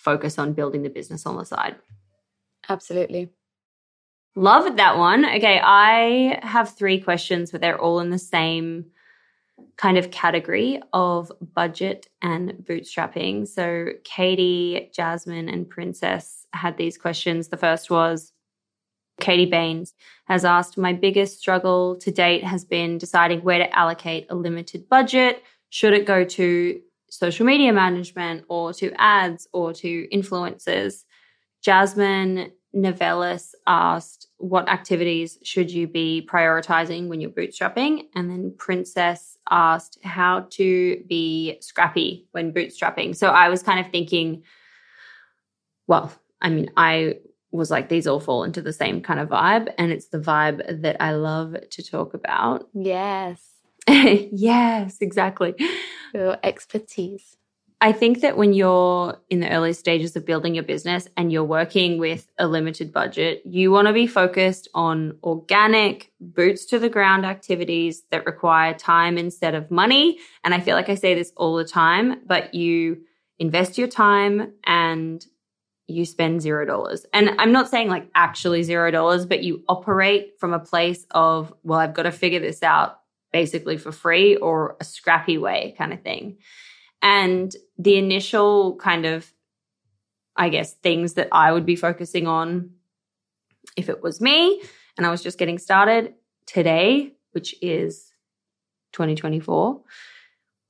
focus 0.00 0.38
on 0.38 0.54
building 0.54 0.82
the 0.82 0.88
business 0.88 1.26
on 1.26 1.36
the 1.36 1.44
side. 1.44 1.76
Absolutely. 2.68 3.30
Love 4.34 4.76
that 4.76 4.96
one. 4.96 5.24
Okay, 5.24 5.60
I 5.62 6.40
have 6.42 6.70
three 6.70 7.00
questions, 7.00 7.50
but 7.50 7.60
they're 7.60 7.80
all 7.80 8.00
in 8.00 8.10
the 8.10 8.18
same 8.18 8.86
kind 9.76 9.98
of 9.98 10.10
category 10.10 10.80
of 10.92 11.30
budget 11.54 12.08
and 12.22 12.52
bootstrapping. 12.52 13.46
So, 13.46 13.88
Katie, 14.04 14.90
Jasmine, 14.94 15.48
and 15.48 15.68
Princess 15.68 16.46
had 16.52 16.76
these 16.76 16.96
questions. 16.96 17.48
The 17.48 17.56
first 17.56 17.90
was 17.90 18.32
Katie 19.20 19.46
Baines 19.46 19.94
has 20.26 20.44
asked 20.44 20.78
My 20.78 20.92
biggest 20.92 21.38
struggle 21.38 21.96
to 21.96 22.10
date 22.10 22.44
has 22.44 22.64
been 22.64 22.98
deciding 22.98 23.42
where 23.42 23.58
to 23.58 23.78
allocate 23.78 24.26
a 24.30 24.34
limited 24.34 24.88
budget. 24.88 25.42
Should 25.70 25.92
it 25.92 26.06
go 26.06 26.24
to 26.24 26.80
social 27.10 27.44
media 27.44 27.72
management 27.72 28.44
or 28.48 28.72
to 28.74 28.92
ads 28.96 29.48
or 29.52 29.72
to 29.74 30.08
influencers. 30.08 31.04
Jasmine 31.62 32.52
Novellis 32.74 33.52
asked, 33.66 34.28
What 34.38 34.68
activities 34.68 35.38
should 35.42 35.70
you 35.70 35.86
be 35.86 36.26
prioritizing 36.30 37.08
when 37.08 37.20
you're 37.20 37.30
bootstrapping? 37.30 38.04
And 38.14 38.30
then 38.30 38.54
Princess 38.56 39.36
asked, 39.50 39.98
How 40.02 40.46
to 40.50 41.02
be 41.08 41.58
scrappy 41.60 42.28
when 42.30 42.52
bootstrapping. 42.52 43.16
So 43.16 43.28
I 43.28 43.48
was 43.48 43.62
kind 43.62 43.84
of 43.84 43.90
thinking, 43.90 44.44
well, 45.88 46.12
I 46.40 46.48
mean, 46.50 46.70
I 46.76 47.16
was 47.52 47.70
like, 47.70 47.88
these 47.88 48.06
all 48.06 48.20
fall 48.20 48.44
into 48.44 48.62
the 48.62 48.72
same 48.72 49.00
kind 49.00 49.20
of 49.20 49.28
vibe. 49.28 49.72
And 49.78 49.90
it's 49.90 50.08
the 50.08 50.18
vibe 50.18 50.82
that 50.82 50.96
I 51.00 51.12
love 51.12 51.56
to 51.70 51.82
talk 51.82 52.14
about. 52.14 52.68
Yes. 52.74 53.42
yes, 53.88 54.98
exactly. 55.00 55.54
Your 56.14 56.38
expertise. 56.42 57.36
I 57.82 57.92
think 57.92 58.20
that 58.20 58.36
when 58.36 58.52
you're 58.52 59.16
in 59.30 59.40
the 59.40 59.50
early 59.50 59.72
stages 59.72 60.14
of 60.14 60.26
building 60.26 60.54
your 60.54 60.64
business 60.64 61.08
and 61.16 61.32
you're 61.32 61.42
working 61.42 61.98
with 61.98 62.30
a 62.38 62.46
limited 62.46 62.92
budget, 62.92 63.40
you 63.46 63.70
want 63.70 63.88
to 63.88 63.94
be 63.94 64.06
focused 64.06 64.68
on 64.74 65.16
organic, 65.24 66.12
boots 66.20 66.66
to 66.66 66.78
the 66.78 66.90
ground 66.90 67.24
activities 67.24 68.02
that 68.10 68.26
require 68.26 68.74
time 68.74 69.16
instead 69.16 69.54
of 69.54 69.70
money. 69.70 70.18
And 70.44 70.52
I 70.52 70.60
feel 70.60 70.76
like 70.76 70.90
I 70.90 70.94
say 70.94 71.14
this 71.14 71.32
all 71.36 71.56
the 71.56 71.64
time, 71.64 72.20
but 72.26 72.52
you 72.52 72.98
invest 73.38 73.78
your 73.78 73.88
time 73.88 74.52
and 74.64 75.24
you 75.90 76.04
spend 76.04 76.40
zero 76.40 76.64
dollars. 76.64 77.06
And 77.12 77.30
I'm 77.38 77.52
not 77.52 77.68
saying 77.68 77.88
like 77.88 78.08
actually 78.14 78.62
zero 78.62 78.90
dollars, 78.90 79.26
but 79.26 79.42
you 79.42 79.62
operate 79.68 80.38
from 80.38 80.52
a 80.52 80.58
place 80.58 81.06
of, 81.10 81.52
well, 81.62 81.78
I've 81.78 81.94
got 81.94 82.04
to 82.04 82.12
figure 82.12 82.40
this 82.40 82.62
out 82.62 83.00
basically 83.32 83.76
for 83.76 83.92
free 83.92 84.36
or 84.36 84.76
a 84.80 84.84
scrappy 84.84 85.38
way 85.38 85.74
kind 85.78 85.92
of 85.92 86.02
thing. 86.02 86.38
And 87.02 87.54
the 87.78 87.96
initial 87.96 88.76
kind 88.76 89.06
of, 89.06 89.32
I 90.36 90.48
guess, 90.48 90.74
things 90.74 91.14
that 91.14 91.28
I 91.32 91.52
would 91.52 91.66
be 91.66 91.76
focusing 91.76 92.26
on 92.26 92.70
if 93.76 93.88
it 93.88 94.02
was 94.02 94.20
me 94.20 94.62
and 94.96 95.06
I 95.06 95.10
was 95.10 95.22
just 95.22 95.38
getting 95.38 95.58
started 95.58 96.14
today, 96.46 97.12
which 97.32 97.54
is 97.62 98.12
2024, 98.92 99.80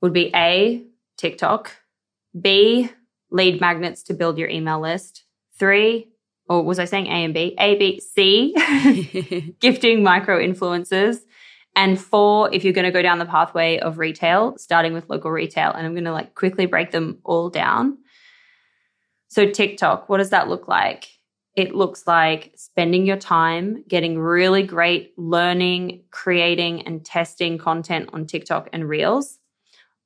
would 0.01 0.13
be 0.13 0.31
A, 0.35 0.83
TikTok, 1.17 1.71
B, 2.39 2.89
lead 3.31 3.61
magnets 3.61 4.03
to 4.03 4.13
build 4.13 4.37
your 4.37 4.49
email 4.49 4.79
list, 4.79 5.23
three, 5.57 6.09
or 6.47 6.63
was 6.63 6.79
I 6.79 6.85
saying 6.85 7.07
A 7.07 7.23
and 7.23 7.33
B? 7.33 7.55
A, 7.59 7.75
B, 7.77 7.99
C, 7.99 9.55
gifting 9.59 10.03
micro 10.03 10.37
influencers, 10.39 11.19
and 11.75 11.99
four, 11.99 12.53
if 12.53 12.63
you're 12.63 12.73
going 12.73 12.85
to 12.85 12.91
go 12.91 13.01
down 13.01 13.19
the 13.19 13.25
pathway 13.25 13.79
of 13.79 13.97
retail, 13.97 14.57
starting 14.57 14.93
with 14.93 15.09
local 15.09 15.31
retail. 15.31 15.71
And 15.71 15.85
I'm 15.85 15.93
going 15.93 16.03
to 16.03 16.11
like 16.11 16.35
quickly 16.35 16.65
break 16.65 16.91
them 16.91 17.19
all 17.23 17.49
down. 17.49 17.97
So, 19.29 19.49
TikTok, 19.49 20.09
what 20.09 20.17
does 20.17 20.31
that 20.31 20.49
look 20.49 20.67
like? 20.67 21.07
It 21.55 21.73
looks 21.73 22.05
like 22.05 22.51
spending 22.55 23.05
your 23.05 23.17
time 23.17 23.83
getting 23.87 24.19
really 24.19 24.63
great 24.63 25.13
learning, 25.17 26.03
creating, 26.11 26.85
and 26.85 27.05
testing 27.05 27.57
content 27.57 28.09
on 28.11 28.25
TikTok 28.25 28.69
and 28.73 28.87
Reels 28.87 29.37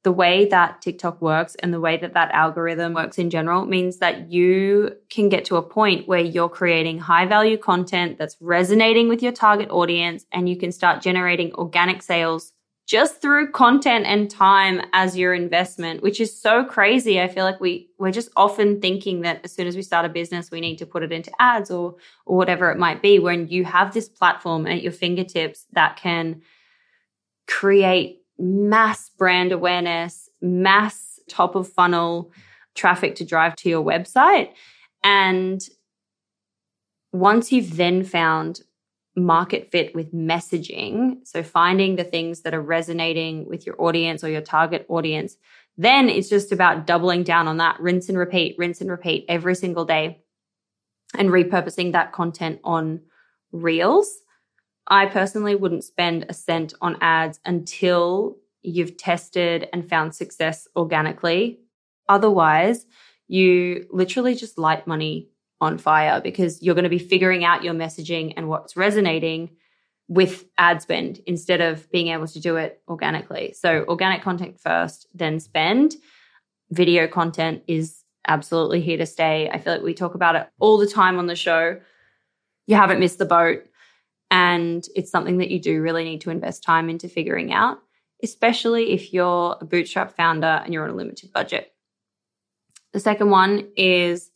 the 0.06 0.12
way 0.12 0.46
that 0.46 0.84
TikTok 0.84 1.20
works 1.20 1.56
and 1.56 1.74
the 1.74 1.80
way 1.80 1.98
that 1.98 2.14
that 2.14 2.30
algorithm 2.32 2.94
works 2.94 3.18
in 3.18 3.32
general 3.32 3.66
means 3.66 3.98
that 3.98 4.32
you 4.32 4.96
can 5.10 5.30
get 5.30 5.46
to 5.46 5.56
a 5.56 5.64
point 5.64 6.08
where 6.08 6.20
you're 6.20 6.48
creating 6.48 7.00
high 7.00 7.26
value 7.26 7.58
content 7.58 8.20
that's 8.20 8.38
resonating 8.40 9.10
with 9.10 9.24
your 9.24 9.32
target 9.32 9.68
audience 9.72 10.24
and 10.32 10.48
you 10.48 10.58
can 10.58 10.72
start 10.72 11.02
generating 11.02 11.52
organic 11.56 12.04
sales 12.04 12.54
just 12.86 13.20
through 13.20 13.52
content 13.52 14.06
and 14.06 14.30
time 14.30 14.80
as 14.94 15.18
your 15.18 15.34
investment 15.34 16.04
which 16.04 16.22
is 16.22 16.40
so 16.40 16.64
crazy. 16.64 17.20
I 17.20 17.28
feel 17.28 17.44
like 17.44 17.60
we 17.60 17.90
we're 17.98 18.12
just 18.12 18.30
often 18.36 18.80
thinking 18.80 19.22
that 19.22 19.42
as 19.44 19.54
soon 19.54 19.66
as 19.66 19.76
we 19.76 19.82
start 19.82 20.06
a 20.06 20.10
business 20.10 20.52
we 20.52 20.62
need 20.62 20.78
to 20.78 20.86
put 20.86 21.02
it 21.02 21.12
into 21.12 21.32
ads 21.40 21.72
or 21.72 21.96
or 22.28 22.38
whatever 22.38 22.70
it 22.70 22.78
might 22.78 23.02
be 23.02 23.18
when 23.18 23.48
you 23.48 23.66
have 23.66 23.92
this 23.92 24.08
platform 24.08 24.68
at 24.68 24.84
your 24.84 24.92
fingertips 24.92 25.66
that 25.72 25.98
can 25.98 26.44
create 27.48 28.22
mass 28.38 29.10
brand 29.10 29.52
awareness, 29.52 30.30
mass 30.42 31.20
top 31.30 31.56
of 31.56 31.68
funnel 31.68 32.32
traffic 32.76 33.16
to 33.16 33.26
drive 33.26 33.56
to 33.56 33.70
your 33.70 33.84
website. 33.84 34.50
And 35.04 35.62
once 37.12 37.52
you've 37.52 37.78
then 37.78 38.04
found 38.04 38.62
market 39.16 39.72
fit 39.72 39.96
with 39.96 40.14
messaging, 40.14 41.26
so 41.26 41.42
finding 41.42 41.96
the 41.96 42.04
things 42.04 42.42
that 42.42 42.54
are 42.54 42.62
resonating 42.62 43.48
with 43.48 43.66
your 43.66 43.82
audience 43.82 44.24
or 44.24 44.30
your 44.30 44.42
target 44.42 44.86
audience, 44.90 45.38
then 45.78 46.10
it's 46.10 46.30
just 46.30 46.52
about 46.52 46.86
doubling 46.86 47.24
down 47.24 47.48
on 47.48 47.58
that, 47.58 47.80
rinse 47.80 48.10
and 48.10 48.18
repeat, 48.18 48.56
rinse 48.58 48.82
and 48.82 48.92
repeat 48.92 49.26
every 49.30 49.56
single 49.56 49.86
day, 49.86 50.22
and 51.18 51.30
repurposing 51.30 51.94
that 51.94 52.12
content 52.12 52.60
on 52.64 53.00
reels 53.52 54.20
I 54.88 55.08
personally 55.08 55.56
wouldn't 55.56 55.84
spend 55.84 56.26
a 56.30 56.34
cent 56.34 56.74
on 56.82 56.98
ads 57.02 57.40
until 57.46 58.38
you've 58.62 58.98
tested 58.98 59.68
and 59.74 59.88
found 59.88 60.16
success 60.16 60.68
organically. 60.76 61.60
Otherwise, 62.08 62.86
you 63.28 63.88
literally 63.90 64.36
just 64.36 64.58
light 64.58 64.86
money 64.86 65.30
on 65.62 65.78
fire 65.78 66.22
because 66.22 66.62
you're 66.62 66.76
going 66.76 66.84
to 66.84 66.90
be 66.90 67.00
figuring 67.00 67.44
out 67.44 67.64
your 67.64 67.74
messaging 67.74 68.34
and 68.38 68.48
what's 68.48 68.78
resonating 68.78 69.50
with 70.08 70.46
ad 70.58 70.82
spend 70.82 71.20
instead 71.26 71.62
of 71.62 71.90
being 71.92 72.10
able 72.10 72.28
to 72.28 72.40
do 72.40 72.58
it 72.58 72.82
organically. 72.88 73.54
So, 73.54 73.86
organic 73.88 74.22
content 74.22 74.60
first, 74.60 75.08
then 75.14 75.40
spend. 75.40 75.96
Video 76.70 77.08
content 77.08 77.64
is 77.68 78.04
absolutely 78.28 78.82
here 78.82 78.98
to 78.98 79.06
stay. 79.06 79.50
I 79.50 79.58
feel 79.58 79.74
like 79.74 79.82
we 79.82 79.94
talk 79.94 80.14
about 80.14 80.36
it 80.36 80.48
all 80.60 80.78
the 80.78 80.88
time 80.88 81.18
on 81.18 81.28
the 81.28 81.36
show. 81.36 81.80
You 82.68 82.76
haven't 82.76 83.00
missed 83.00 83.18
the 83.18 83.26
boat. 83.26 83.66
And 84.32 84.88
it's 84.96 85.12
something 85.12 85.38
that 85.38 85.52
you 85.52 85.60
do 85.60 85.82
really 85.82 86.04
need 86.04 86.22
to 86.22 86.30
invest 86.30 86.64
time 86.64 86.90
into 86.90 87.08
figuring 87.08 87.54
out, 87.54 87.80
especially 88.24 88.92
if 88.92 89.14
you're 89.14 89.58
a 89.60 89.66
bootstrap 89.66 90.16
founder 90.16 90.62
and 90.64 90.74
you're 90.74 90.84
on 90.84 90.90
a 90.90 90.96
limited 90.96 91.32
budget. 91.32 91.72
The 92.94 93.00
second 93.00 93.30
one 93.30 93.68
is 93.76 94.32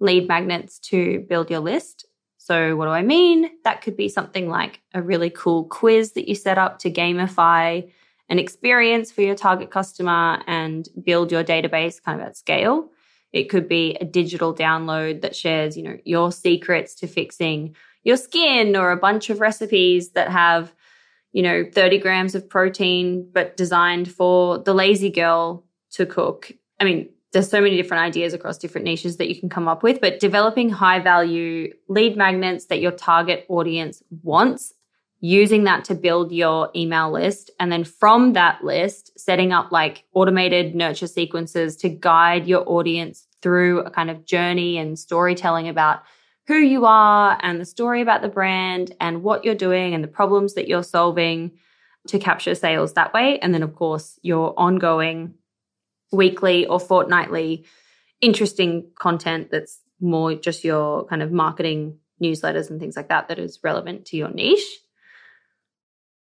lead 0.00 0.28
magnets 0.28 0.78
to 0.78 1.20
build 1.28 1.50
your 1.50 1.60
list. 1.60 2.06
So, 2.38 2.76
what 2.76 2.84
do 2.84 2.90
I 2.90 3.02
mean? 3.02 3.50
That 3.64 3.80
could 3.80 3.96
be 3.96 4.08
something 4.08 4.48
like 4.48 4.80
a 4.92 5.02
really 5.02 5.30
cool 5.30 5.64
quiz 5.64 6.12
that 6.12 6.28
you 6.28 6.34
set 6.34 6.58
up 6.58 6.78
to 6.80 6.90
gamify 6.90 7.90
an 8.28 8.38
experience 8.38 9.10
for 9.10 9.22
your 9.22 9.34
target 9.34 9.70
customer 9.70 10.42
and 10.46 10.88
build 11.02 11.32
your 11.32 11.44
database 11.44 12.02
kind 12.02 12.20
of 12.20 12.26
at 12.26 12.36
scale. 12.36 12.90
It 13.32 13.50
could 13.50 13.68
be 13.68 13.96
a 14.00 14.04
digital 14.04 14.54
download 14.54 15.22
that 15.22 15.34
shares, 15.34 15.76
you 15.76 15.82
know, 15.82 15.98
your 16.04 16.30
secrets 16.30 16.94
to 16.96 17.06
fixing 17.06 17.74
your 18.04 18.16
skin 18.16 18.76
or 18.76 18.92
a 18.92 18.96
bunch 18.96 19.30
of 19.30 19.40
recipes 19.40 20.10
that 20.10 20.30
have, 20.30 20.72
you 21.32 21.42
know, 21.42 21.64
30 21.72 21.98
grams 21.98 22.34
of 22.34 22.48
protein, 22.48 23.28
but 23.32 23.56
designed 23.56 24.10
for 24.10 24.58
the 24.58 24.74
lazy 24.74 25.10
girl 25.10 25.64
to 25.92 26.06
cook. 26.06 26.52
I 26.78 26.84
mean, 26.84 27.08
there's 27.32 27.50
so 27.50 27.60
many 27.60 27.76
different 27.76 28.04
ideas 28.04 28.32
across 28.32 28.58
different 28.58 28.84
niches 28.84 29.16
that 29.16 29.28
you 29.28 29.38
can 29.38 29.48
come 29.48 29.66
up 29.66 29.82
with, 29.82 30.00
but 30.00 30.20
developing 30.20 30.70
high 30.70 31.00
value 31.00 31.74
lead 31.88 32.16
magnets 32.16 32.66
that 32.66 32.80
your 32.80 32.92
target 32.92 33.44
audience 33.48 34.02
wants, 34.22 34.72
using 35.20 35.64
that 35.64 35.84
to 35.86 35.94
build 35.94 36.30
your 36.30 36.70
email 36.76 37.10
list. 37.10 37.50
And 37.58 37.72
then 37.72 37.82
from 37.82 38.34
that 38.34 38.62
list, 38.62 39.18
setting 39.18 39.52
up 39.52 39.72
like 39.72 40.04
automated 40.14 40.76
nurture 40.76 41.08
sequences 41.08 41.76
to 41.78 41.88
guide 41.88 42.46
your 42.46 42.68
audience 42.68 43.26
through 43.42 43.80
a 43.80 43.90
kind 43.90 44.10
of 44.10 44.24
journey 44.24 44.78
and 44.78 44.98
storytelling 44.98 45.68
about 45.68 46.02
who 46.46 46.56
you 46.56 46.84
are 46.84 47.38
and 47.42 47.60
the 47.60 47.64
story 47.64 48.02
about 48.02 48.22
the 48.22 48.28
brand 48.28 48.94
and 49.00 49.22
what 49.22 49.44
you're 49.44 49.54
doing 49.54 49.94
and 49.94 50.04
the 50.04 50.08
problems 50.08 50.54
that 50.54 50.68
you're 50.68 50.82
solving 50.82 51.52
to 52.08 52.18
capture 52.18 52.54
sales 52.54 52.94
that 52.94 53.14
way. 53.14 53.38
And 53.38 53.54
then, 53.54 53.62
of 53.62 53.74
course, 53.74 54.18
your 54.22 54.58
ongoing 54.58 55.34
weekly 56.12 56.66
or 56.66 56.78
fortnightly 56.78 57.64
interesting 58.20 58.90
content 58.98 59.50
that's 59.50 59.80
more 60.00 60.34
just 60.34 60.64
your 60.64 61.06
kind 61.06 61.22
of 61.22 61.32
marketing 61.32 61.98
newsletters 62.22 62.70
and 62.70 62.78
things 62.78 62.96
like 62.96 63.08
that 63.08 63.28
that 63.28 63.38
is 63.38 63.58
relevant 63.62 64.04
to 64.06 64.16
your 64.16 64.30
niche. 64.30 64.80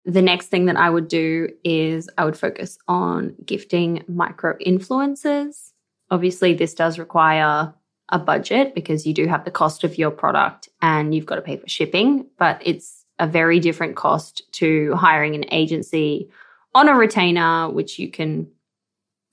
The 0.05 0.21
next 0.21 0.47
thing 0.47 0.65
that 0.65 0.75
I 0.75 0.89
would 0.89 1.07
do 1.07 1.49
is 1.63 2.09
I 2.17 2.25
would 2.25 2.37
focus 2.37 2.77
on 2.87 3.35
gifting 3.45 4.03
micro 4.07 4.57
influencers. 4.57 5.71
Obviously, 6.11 6.53
this 6.53 6.73
does 6.73 6.99
require 6.99 7.73
a 8.09 8.19
budget 8.19 8.75
because 8.75 9.05
you 9.05 9.13
do 9.13 9.27
have 9.27 9.45
the 9.45 9.51
cost 9.51 9.83
of 9.83 9.97
your 9.97 10.11
product 10.11 10.69
and 10.81 11.15
you've 11.15 11.25
got 11.25 11.35
to 11.35 11.41
pay 11.41 11.57
for 11.57 11.67
shipping, 11.67 12.27
but 12.37 12.61
it's 12.63 13.05
a 13.19 13.27
very 13.27 13.59
different 13.59 13.95
cost 13.95 14.41
to 14.53 14.93
hiring 14.95 15.35
an 15.35 15.45
agency 15.51 16.29
on 16.75 16.89
a 16.89 16.95
retainer, 16.95 17.69
which 17.69 17.99
you 17.99 18.09
can, 18.09 18.47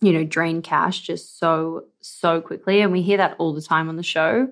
you 0.00 0.12
know, 0.12 0.24
drain 0.24 0.62
cash 0.62 1.00
just 1.00 1.38
so, 1.38 1.84
so 2.00 2.40
quickly. 2.40 2.80
And 2.80 2.92
we 2.92 3.02
hear 3.02 3.16
that 3.16 3.36
all 3.38 3.52
the 3.52 3.62
time 3.62 3.88
on 3.88 3.96
the 3.96 4.02
show. 4.02 4.48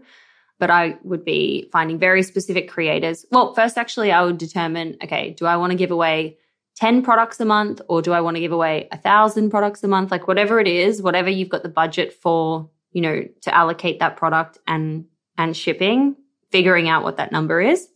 But 0.59 0.71
I 0.71 0.99
would 1.05 1.25
be 1.25 1.69
finding 1.71 1.99
very 1.99 2.25
specific 2.25 2.69
creators. 2.69 3.25
Well, 3.31 3.55
first, 3.55 3.79
actually, 3.79 4.11
I 4.11 4.25
would 4.25 4.39
determine 4.39 4.97
okay, 5.05 5.31
do 5.31 5.47
I 5.47 5.57
want 5.57 5.71
to 5.71 5.77
give 5.77 5.93
away 5.93 6.37
10 6.77 7.03
products 7.03 7.39
a 7.39 7.45
month 7.45 7.81
or 7.89 8.03
do 8.03 8.13
I 8.13 8.21
want 8.21 8.37
to 8.37 8.41
give 8.41 8.51
away 8.51 8.89
a 8.91 8.99
thousand 8.99 9.51
products 9.51 9.85
a 9.85 9.89
month? 9.89 10.11
Like, 10.11 10.27
whatever 10.27 10.59
it 10.59 10.67
is, 10.67 11.01
whatever 11.01 11.31
you've 11.31 11.49
got 11.49 11.63
the 11.63 11.69
budget 11.69 12.13
for 12.13 12.69
you 12.93 13.01
know, 13.01 13.25
to 13.43 13.55
allocate 13.55 14.01
that 14.01 14.17
product 14.17 14.59
and 14.67 15.05
and 15.37 15.57
shipping, 15.57 16.17
figuring 16.51 16.89
out 16.89 17.05
what 17.05 17.17
that 17.17 17.33
number 17.33 17.61
is. 17.61 17.89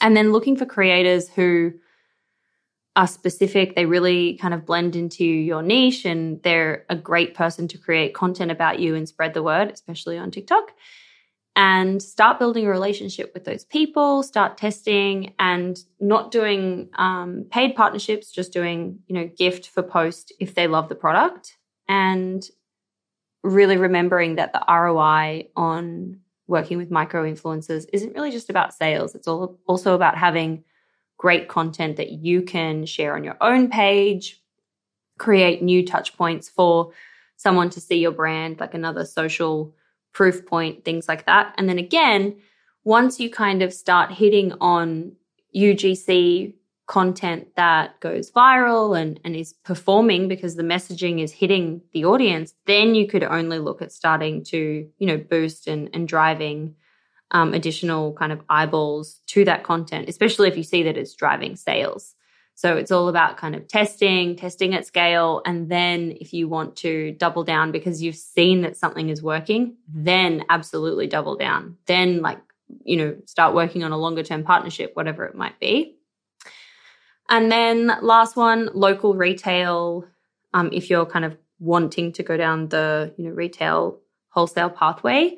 And 0.00 0.16
then 0.16 0.32
looking 0.32 0.56
for 0.56 0.64
creators 0.64 1.28
who 1.28 1.72
are 2.96 3.06
specific, 3.06 3.76
they 3.76 3.86
really 3.86 4.36
kind 4.38 4.52
of 4.52 4.66
blend 4.66 4.96
into 4.96 5.24
your 5.24 5.62
niche 5.62 6.04
and 6.04 6.42
they're 6.42 6.84
a 6.88 6.96
great 6.96 7.34
person 7.34 7.68
to 7.68 7.78
create 7.78 8.14
content 8.14 8.50
about 8.50 8.80
you 8.80 8.94
and 8.96 9.08
spread 9.08 9.34
the 9.34 9.42
word, 9.42 9.70
especially 9.70 10.18
on 10.18 10.30
TikTok. 10.30 10.72
And 11.54 12.00
start 12.00 12.38
building 12.38 12.66
a 12.66 12.70
relationship 12.70 13.32
with 13.34 13.44
those 13.44 13.64
people, 13.64 14.22
start 14.22 14.56
testing 14.56 15.34
and 15.40 15.76
not 15.98 16.30
doing 16.30 16.88
um, 16.94 17.46
paid 17.50 17.74
partnerships, 17.74 18.30
just 18.30 18.52
doing, 18.52 19.00
you 19.08 19.14
know, 19.14 19.28
gift 19.36 19.68
for 19.68 19.82
post 19.82 20.32
if 20.38 20.54
they 20.54 20.68
love 20.68 20.88
the 20.88 20.94
product. 20.94 21.56
And 21.88 22.48
really 23.42 23.76
remembering 23.76 24.36
that 24.36 24.52
the 24.52 24.64
ROI 24.68 25.48
on 25.56 26.20
working 26.46 26.78
with 26.78 26.90
micro 26.90 27.30
influencers 27.30 27.86
isn't 27.92 28.14
really 28.14 28.30
just 28.30 28.50
about 28.50 28.74
sales. 28.74 29.14
It's 29.14 29.28
all 29.28 29.58
also 29.66 29.94
about 29.94 30.16
having 30.16 30.64
great 31.18 31.48
content 31.48 31.96
that 31.96 32.10
you 32.10 32.42
can 32.42 32.86
share 32.86 33.14
on 33.14 33.24
your 33.24 33.36
own 33.40 33.68
page, 33.68 34.40
create 35.18 35.62
new 35.62 35.84
touch 35.84 36.16
points 36.16 36.48
for 36.48 36.92
someone 37.36 37.70
to 37.70 37.80
see 37.80 37.98
your 37.98 38.12
brand, 38.12 38.60
like 38.60 38.74
another 38.74 39.04
social 39.04 39.74
proof 40.12 40.46
point, 40.46 40.84
things 40.84 41.06
like 41.06 41.26
that. 41.26 41.54
And 41.58 41.68
then 41.68 41.78
again, 41.78 42.36
once 42.84 43.20
you 43.20 43.30
kind 43.30 43.62
of 43.62 43.72
start 43.72 44.10
hitting 44.10 44.52
on 44.60 45.12
UGC 45.54 46.54
content 46.88 47.46
that 47.54 48.00
goes 48.00 48.32
viral 48.32 48.98
and, 48.98 49.20
and 49.22 49.36
is 49.36 49.52
performing 49.62 50.26
because 50.26 50.56
the 50.56 50.62
messaging 50.62 51.22
is 51.22 51.30
hitting 51.30 51.82
the 51.92 52.06
audience, 52.06 52.54
then 52.66 52.94
you 52.94 53.06
could 53.06 53.22
only 53.22 53.58
look 53.58 53.82
at 53.82 53.92
starting 53.92 54.42
to, 54.42 54.88
you 54.98 55.06
know, 55.06 55.18
boost 55.18 55.68
and, 55.68 55.90
and 55.92 56.08
driving 56.08 56.74
um, 57.30 57.52
additional 57.52 58.14
kind 58.14 58.32
of 58.32 58.40
eyeballs 58.48 59.20
to 59.26 59.44
that 59.44 59.64
content, 59.64 60.08
especially 60.08 60.48
if 60.48 60.56
you 60.56 60.62
see 60.62 60.82
that 60.82 60.96
it's 60.96 61.14
driving 61.14 61.56
sales. 61.56 62.14
So 62.54 62.76
it's 62.76 62.90
all 62.90 63.08
about 63.08 63.36
kind 63.36 63.54
of 63.54 63.68
testing, 63.68 64.34
testing 64.34 64.74
at 64.74 64.86
scale. 64.86 65.42
And 65.44 65.70
then 65.70 66.16
if 66.20 66.32
you 66.32 66.48
want 66.48 66.74
to 66.76 67.12
double 67.12 67.44
down 67.44 67.70
because 67.70 68.02
you've 68.02 68.16
seen 68.16 68.62
that 68.62 68.78
something 68.78 69.10
is 69.10 69.22
working, 69.22 69.76
then 69.86 70.42
absolutely 70.48 71.06
double 71.06 71.36
down. 71.36 71.76
Then, 71.86 72.22
like, 72.22 72.40
you 72.82 72.96
know, 72.96 73.16
start 73.26 73.54
working 73.54 73.84
on 73.84 73.92
a 73.92 73.98
longer 73.98 74.22
term 74.22 74.42
partnership, 74.42 74.92
whatever 74.94 75.26
it 75.26 75.36
might 75.36 75.60
be. 75.60 75.97
And 77.28 77.52
then 77.52 77.92
last 78.00 78.36
one, 78.36 78.70
local 78.72 79.14
retail. 79.14 80.06
Um, 80.54 80.70
if 80.72 80.88
you're 80.88 81.06
kind 81.06 81.24
of 81.24 81.36
wanting 81.58 82.12
to 82.12 82.22
go 82.22 82.36
down 82.36 82.68
the, 82.68 83.12
you 83.16 83.24
know, 83.24 83.30
retail 83.30 83.98
wholesale 84.30 84.70
pathway, 84.70 85.36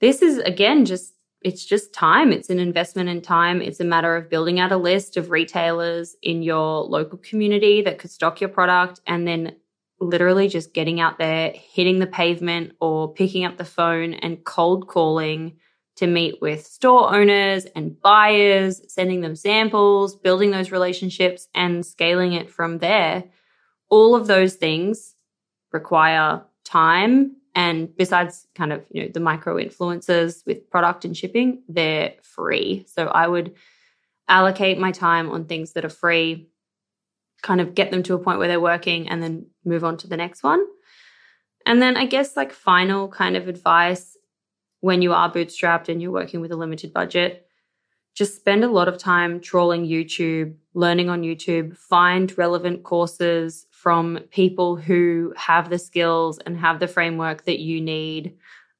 this 0.00 0.22
is 0.22 0.38
again 0.38 0.84
just 0.84 1.14
it's 1.44 1.64
just 1.64 1.92
time. 1.92 2.32
It's 2.32 2.50
an 2.50 2.58
investment 2.58 3.08
in 3.08 3.20
time. 3.20 3.60
It's 3.60 3.80
a 3.80 3.84
matter 3.84 4.16
of 4.16 4.30
building 4.30 4.60
out 4.60 4.72
a 4.72 4.76
list 4.76 5.16
of 5.16 5.30
retailers 5.30 6.16
in 6.22 6.42
your 6.42 6.84
local 6.84 7.18
community 7.18 7.82
that 7.82 7.98
could 7.98 8.10
stock 8.10 8.40
your 8.40 8.50
product 8.50 9.00
and 9.06 9.26
then 9.26 9.56
literally 10.00 10.48
just 10.48 10.74
getting 10.74 11.00
out 11.00 11.18
there, 11.18 11.52
hitting 11.54 11.98
the 11.98 12.06
pavement 12.06 12.72
or 12.80 13.12
picking 13.12 13.44
up 13.44 13.56
the 13.56 13.64
phone 13.64 14.14
and 14.14 14.44
cold 14.44 14.88
calling 14.88 15.56
to 16.02 16.08
meet 16.08 16.42
with 16.42 16.66
store 16.66 17.14
owners 17.14 17.64
and 17.76 18.00
buyers, 18.00 18.82
sending 18.88 19.20
them 19.20 19.36
samples, 19.36 20.16
building 20.16 20.50
those 20.50 20.72
relationships 20.72 21.46
and 21.54 21.86
scaling 21.86 22.32
it 22.32 22.50
from 22.50 22.78
there. 22.78 23.22
All 23.88 24.16
of 24.16 24.26
those 24.26 24.54
things 24.54 25.14
require 25.72 26.42
time. 26.64 27.36
And 27.54 27.96
besides 27.96 28.48
kind 28.56 28.72
of, 28.72 28.84
you 28.90 29.04
know, 29.04 29.10
the 29.14 29.20
micro 29.20 29.58
influencers 29.58 30.44
with 30.44 30.68
product 30.70 31.04
and 31.04 31.16
shipping, 31.16 31.62
they're 31.68 32.14
free. 32.22 32.84
So 32.88 33.06
I 33.06 33.28
would 33.28 33.54
allocate 34.26 34.80
my 34.80 34.90
time 34.90 35.30
on 35.30 35.44
things 35.44 35.74
that 35.74 35.84
are 35.84 35.88
free, 35.88 36.48
kind 37.42 37.60
of 37.60 37.76
get 37.76 37.92
them 37.92 38.02
to 38.02 38.14
a 38.14 38.18
point 38.18 38.40
where 38.40 38.48
they're 38.48 38.60
working 38.60 39.08
and 39.08 39.22
then 39.22 39.46
move 39.64 39.84
on 39.84 39.98
to 39.98 40.08
the 40.08 40.16
next 40.16 40.42
one. 40.42 40.66
And 41.64 41.80
then 41.80 41.96
I 41.96 42.06
guess 42.06 42.36
like 42.36 42.52
final 42.52 43.06
kind 43.06 43.36
of 43.36 43.46
advice 43.46 44.16
when 44.82 45.00
you 45.00 45.12
are 45.12 45.32
bootstrapped 45.32 45.88
and 45.88 46.02
you're 46.02 46.10
working 46.10 46.40
with 46.40 46.50
a 46.50 46.56
limited 46.56 46.92
budget, 46.92 47.46
just 48.14 48.34
spend 48.34 48.64
a 48.64 48.68
lot 48.68 48.88
of 48.88 48.98
time 48.98 49.40
trawling 49.40 49.86
YouTube, 49.86 50.56
learning 50.74 51.08
on 51.08 51.22
YouTube, 51.22 51.76
find 51.76 52.36
relevant 52.36 52.82
courses 52.82 53.66
from 53.70 54.18
people 54.32 54.74
who 54.74 55.32
have 55.36 55.70
the 55.70 55.78
skills 55.78 56.38
and 56.44 56.58
have 56.58 56.80
the 56.80 56.88
framework 56.88 57.44
that 57.44 57.60
you 57.60 57.80
need. 57.80 58.36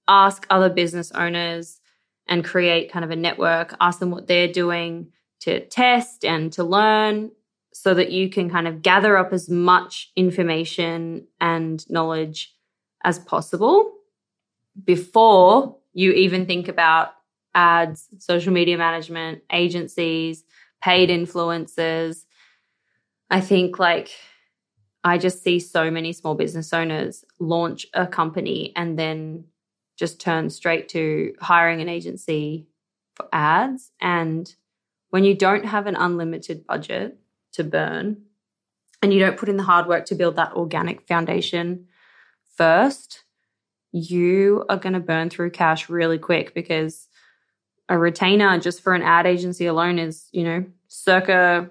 Ask 0.09 0.45
other 0.51 0.69
business 0.69 1.13
owners 1.13 1.81
and 2.27 2.45
create 2.45 2.91
kind 2.91 3.05
of 3.05 3.13
a 3.13 3.17
network. 3.17 3.75
Ask 3.81 4.01
them 4.01 4.11
what 4.11 4.27
they're 4.27 4.53
doing 4.53 5.13
to 5.41 5.61
test 5.67 6.25
and 6.25 6.53
to 6.55 6.65
learn 6.65 7.31
so 7.73 7.95
that 7.95 8.11
you 8.11 8.29
can 8.29 8.51
kind 8.51 8.67
of 8.67 8.83
gather 8.83 9.17
up 9.17 9.33
as 9.33 9.49
much 9.49 10.11
information 10.17 11.29
and 11.41 11.89
knowledge 11.89 12.55
as 13.05 13.21
possible 13.21 13.93
before 14.85 15.77
you 15.93 16.13
even 16.13 16.47
think 16.47 16.69
about 16.69 17.13
ads, 17.55 18.09
social 18.19 18.53
media 18.53 18.79
management, 18.79 19.43
agencies, 19.53 20.45
paid 20.83 21.11
influencers. 21.11 22.25
I 23.31 23.41
think 23.41 23.79
like 23.79 24.11
I 25.05 25.19
just 25.19 25.43
see 25.43 25.59
so 25.59 25.91
many 25.91 26.13
small 26.13 26.35
business 26.35 26.73
owners 26.73 27.25
launch 27.39 27.87
a 27.95 28.07
company 28.07 28.73
and 28.77 28.99
then 28.99 29.45
just 29.97 30.21
turn 30.21 30.51
straight 30.51 30.89
to 30.91 31.35
hiring 31.41 31.81
an 31.81 31.89
agency 31.89 32.67
for 33.15 33.29
ads. 33.33 33.91
And 34.01 34.53
when 35.11 35.25
you 35.25 35.35
don't 35.35 35.67
have 35.67 35.87
an 35.87 35.97
unlimited 35.97 36.67
budget 36.67 37.19
to 37.53 37.65
burn 37.65 38.23
and 39.03 39.13
you 39.13 39.21
don't 39.21 39.37
put 39.37 39.49
in 39.49 39.57
the 39.57 39.63
hard 39.63 39.87
work 39.87 40.07
to 40.07 40.15
build 40.15 40.37
that 40.37 40.55
organic 40.55 41.07
foundation 41.07 41.87
first, 42.57 43.25
you 43.93 44.65
are 44.69 44.79
going 44.79 44.95
to 44.95 45.01
burn 45.01 45.31
through 45.31 45.51
cash 45.51 45.89
really 45.89 46.19
quick 46.19 46.55
because 46.55 47.09
a 47.89 47.99
retainer 47.99 48.59
just 48.59 48.81
for 48.81 48.95
an 48.95 49.03
ad 49.03 49.27
agency 49.27 49.67
alone 49.67 49.99
is, 49.99 50.29
you 50.33 50.45
know, 50.45 50.65
circa 50.89 51.71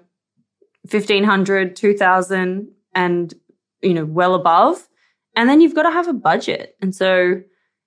1500, 0.88 1.74
2000 1.76 2.68
and, 2.94 3.34
you 3.82 3.94
know, 3.94 4.04
well 4.04 4.34
above. 4.34 4.88
And 5.34 5.48
then 5.48 5.60
you've 5.60 5.74
got 5.74 5.84
to 5.84 5.90
have 5.90 6.08
a 6.08 6.12
budget. 6.12 6.76
And 6.80 6.94
so 6.94 7.42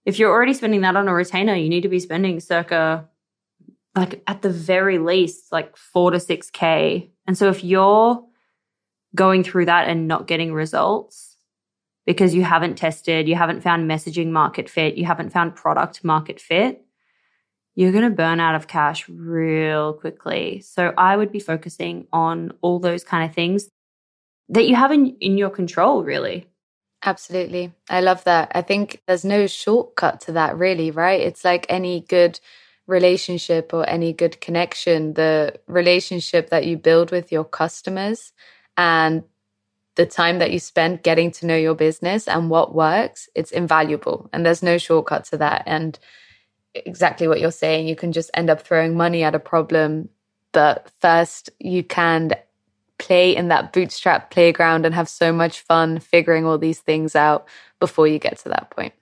if 0.05 0.19
you're 0.19 0.31
already 0.31 0.53
spending 0.53 0.81
that 0.81 0.95
on 0.95 1.07
a 1.07 1.13
retainer, 1.13 1.55
you 1.55 1.69
need 1.69 1.81
to 1.81 1.89
be 1.89 1.99
spending 1.99 2.39
circa 2.39 3.07
like 3.95 4.21
at 4.27 4.41
the 4.41 4.49
very 4.49 4.97
least 4.97 5.51
like 5.51 5.77
4 5.77 6.11
to 6.11 6.17
6k. 6.17 7.09
And 7.27 7.37
so 7.37 7.49
if 7.49 7.63
you're 7.63 8.21
going 9.15 9.43
through 9.43 9.65
that 9.65 9.87
and 9.87 10.07
not 10.07 10.27
getting 10.27 10.53
results, 10.53 11.24
because 12.05 12.35
you 12.35 12.43
haven't 12.43 12.75
tested, 12.75 13.27
you 13.27 13.35
haven't 13.35 13.61
found 13.61 13.89
messaging 13.89 14.29
market 14.29 14.69
fit, 14.69 14.95
you 14.95 15.05
haven't 15.05 15.31
found 15.31 15.55
product 15.55 16.03
market 16.03 16.39
fit, 16.39 16.85
you're 17.75 17.91
going 17.91 18.09
to 18.09 18.15
burn 18.15 18.39
out 18.39 18.55
of 18.55 18.67
cash 18.67 19.07
real 19.09 19.93
quickly. 19.93 20.61
So 20.61 20.93
I 20.97 21.17
would 21.17 21.31
be 21.31 21.39
focusing 21.39 22.07
on 22.13 22.53
all 22.61 22.79
those 22.79 23.03
kind 23.03 23.27
of 23.27 23.35
things 23.35 23.69
that 24.49 24.67
you 24.67 24.75
have 24.75 24.91
in, 24.91 25.17
in 25.19 25.37
your 25.37 25.49
control, 25.49 26.03
really. 26.03 26.47
Absolutely. 27.03 27.73
I 27.89 28.01
love 28.01 28.23
that. 28.23 28.51
I 28.55 28.61
think 28.61 29.01
there's 29.07 29.25
no 29.25 29.47
shortcut 29.47 30.21
to 30.21 30.33
that, 30.33 30.57
really, 30.57 30.91
right? 30.91 31.19
It's 31.19 31.43
like 31.43 31.65
any 31.69 32.01
good 32.01 32.39
relationship 32.87 33.73
or 33.73 33.87
any 33.89 34.13
good 34.13 34.39
connection, 34.39 35.13
the 35.13 35.59
relationship 35.67 36.49
that 36.49 36.65
you 36.65 36.77
build 36.77 37.11
with 37.11 37.31
your 37.31 37.43
customers 37.43 38.31
and 38.77 39.23
the 39.95 40.05
time 40.05 40.39
that 40.39 40.51
you 40.51 40.59
spend 40.59 41.03
getting 41.03 41.31
to 41.31 41.45
know 41.45 41.55
your 41.55 41.75
business 41.75 42.27
and 42.27 42.49
what 42.49 42.75
works, 42.75 43.29
it's 43.33 43.51
invaluable. 43.51 44.29
And 44.33 44.45
there's 44.45 44.63
no 44.63 44.77
shortcut 44.77 45.25
to 45.25 45.37
that. 45.37 45.63
And 45.65 45.97
exactly 46.73 47.27
what 47.27 47.39
you're 47.39 47.51
saying, 47.51 47.87
you 47.87 47.95
can 47.95 48.11
just 48.11 48.29
end 48.33 48.49
up 48.49 48.61
throwing 48.61 48.95
money 48.95 49.23
at 49.23 49.35
a 49.35 49.39
problem. 49.39 50.09
But 50.51 50.91
first, 51.01 51.49
you 51.59 51.83
can 51.83 52.33
play 52.97 53.35
in 53.35 53.49
that 53.49 53.73
bootstrap 53.73 54.31
playground 54.31 54.85
and 54.85 54.95
have 54.95 55.09
so 55.09 55.31
much 55.31 55.61
fun 55.61 55.99
figuring 55.99 56.45
all 56.45 56.57
these 56.57 56.79
things 56.79 57.15
out 57.15 57.47
before 57.79 58.07
you 58.07 58.19
get 58.19 58.37
to 58.39 58.49
that 58.49 58.69
point. 58.69 58.93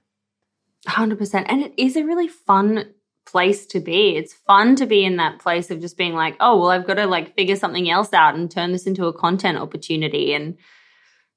100%. 0.87 1.45
And 1.47 1.61
it 1.61 1.73
is 1.77 1.95
a 1.95 2.03
really 2.03 2.27
fun 2.27 2.85
place 3.25 3.65
to 3.67 3.79
be. 3.79 4.15
It's 4.15 4.33
fun 4.33 4.75
to 4.75 4.85
be 4.85 5.05
in 5.05 5.17
that 5.17 5.39
place 5.39 5.71
of 5.71 5.79
just 5.79 5.97
being 5.97 6.13
like, 6.13 6.35
oh, 6.39 6.59
well, 6.59 6.69
I've 6.69 6.85
got 6.85 6.95
to 6.95 7.05
like 7.05 7.35
figure 7.35 7.55
something 7.55 7.89
else 7.89 8.13
out 8.13 8.35
and 8.35 8.51
turn 8.51 8.71
this 8.71 8.85
into 8.85 9.05
a 9.05 9.13
content 9.13 9.57
opportunity. 9.57 10.33
And 10.33 10.57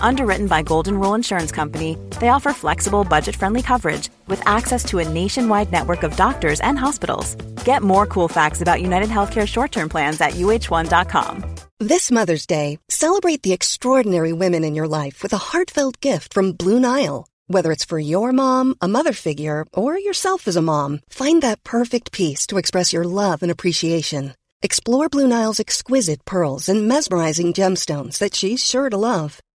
Underwritten 0.00 0.46
by 0.46 0.62
Golden 0.62 0.98
Rule 0.98 1.14
Insurance 1.14 1.52
Company, 1.52 1.98
they 2.20 2.28
offer 2.28 2.52
flexible, 2.52 3.04
budget 3.04 3.36
friendly 3.36 3.62
coverage 3.62 4.08
with 4.26 4.42
access 4.46 4.84
to 4.86 4.98
a 4.98 5.08
nationwide 5.08 5.70
network 5.70 6.02
of 6.02 6.16
doctors 6.16 6.60
and 6.60 6.78
hospitals. 6.78 7.34
Get 7.64 7.82
more 7.82 8.06
cool 8.06 8.28
facts 8.28 8.62
about 8.62 8.80
United 8.82 9.10
Healthcare 9.10 9.46
short 9.46 9.72
term 9.72 9.88
plans 9.88 10.20
at 10.20 10.34
uh1.com. 10.34 11.44
This 11.80 12.10
Mother's 12.10 12.46
Day, 12.46 12.78
celebrate 12.88 13.42
the 13.42 13.52
extraordinary 13.52 14.32
women 14.32 14.64
in 14.64 14.74
your 14.74 14.88
life 14.88 15.22
with 15.22 15.32
a 15.32 15.44
heartfelt 15.52 16.00
gift 16.00 16.34
from 16.34 16.52
Blue 16.52 16.80
Nile. 16.80 17.28
Whether 17.46 17.72
it's 17.72 17.84
for 17.84 17.98
your 17.98 18.32
mom, 18.32 18.74
a 18.80 18.88
mother 18.88 19.12
figure, 19.12 19.64
or 19.72 19.98
yourself 19.98 20.48
as 20.48 20.56
a 20.56 20.62
mom, 20.62 21.00
find 21.08 21.42
that 21.42 21.64
perfect 21.64 22.12
piece 22.12 22.46
to 22.48 22.58
express 22.58 22.92
your 22.92 23.04
love 23.04 23.42
and 23.42 23.50
appreciation. 23.50 24.34
Explore 24.60 25.08
Blue 25.08 25.28
Nile's 25.28 25.60
exquisite 25.60 26.24
pearls 26.24 26.68
and 26.68 26.88
mesmerizing 26.88 27.52
gemstones 27.52 28.18
that 28.18 28.34
she's 28.34 28.64
sure 28.64 28.90
to 28.90 28.96
love. 28.96 29.40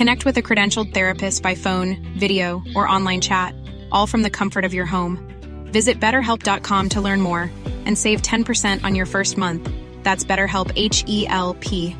Connect 0.00 0.24
with 0.24 0.38
a 0.38 0.42
credentialed 0.42 0.94
therapist 0.94 1.42
by 1.42 1.54
phone, 1.54 1.98
video, 2.18 2.62
or 2.74 2.88
online 2.88 3.20
chat, 3.20 3.54
all 3.92 4.06
from 4.06 4.22
the 4.22 4.30
comfort 4.30 4.64
of 4.64 4.72
your 4.72 4.86
home. 4.86 5.18
Visit 5.66 6.00
betterhelp.com 6.00 6.88
to 6.88 7.02
learn 7.02 7.20
more 7.20 7.50
and 7.84 7.98
save 7.98 8.22
10% 8.22 8.82
on 8.82 8.94
your 8.94 9.04
first 9.04 9.36
month. 9.36 9.70
That's 10.02 10.24
BetterHelp 10.24 10.72
H 10.74 11.04
E 11.06 11.26
L 11.28 11.52
P. 11.60 11.94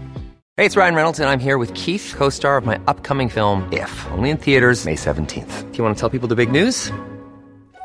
Hey, 0.56 0.64
it's 0.64 0.78
Ryan 0.78 0.94
Reynolds, 0.94 1.20
and 1.20 1.28
I'm 1.28 1.40
here 1.40 1.58
with 1.58 1.74
Keith, 1.74 2.14
co 2.16 2.30
star 2.30 2.56
of 2.56 2.64
my 2.64 2.80
upcoming 2.86 3.28
film, 3.28 3.70
If, 3.70 3.92
only 4.12 4.30
in 4.30 4.38
theaters, 4.38 4.86
May 4.86 4.94
17th. 4.94 5.70
Do 5.70 5.76
you 5.76 5.84
want 5.84 5.94
to 5.94 6.00
tell 6.00 6.08
people 6.08 6.26
the 6.26 6.36
big 6.36 6.50
news? 6.50 6.90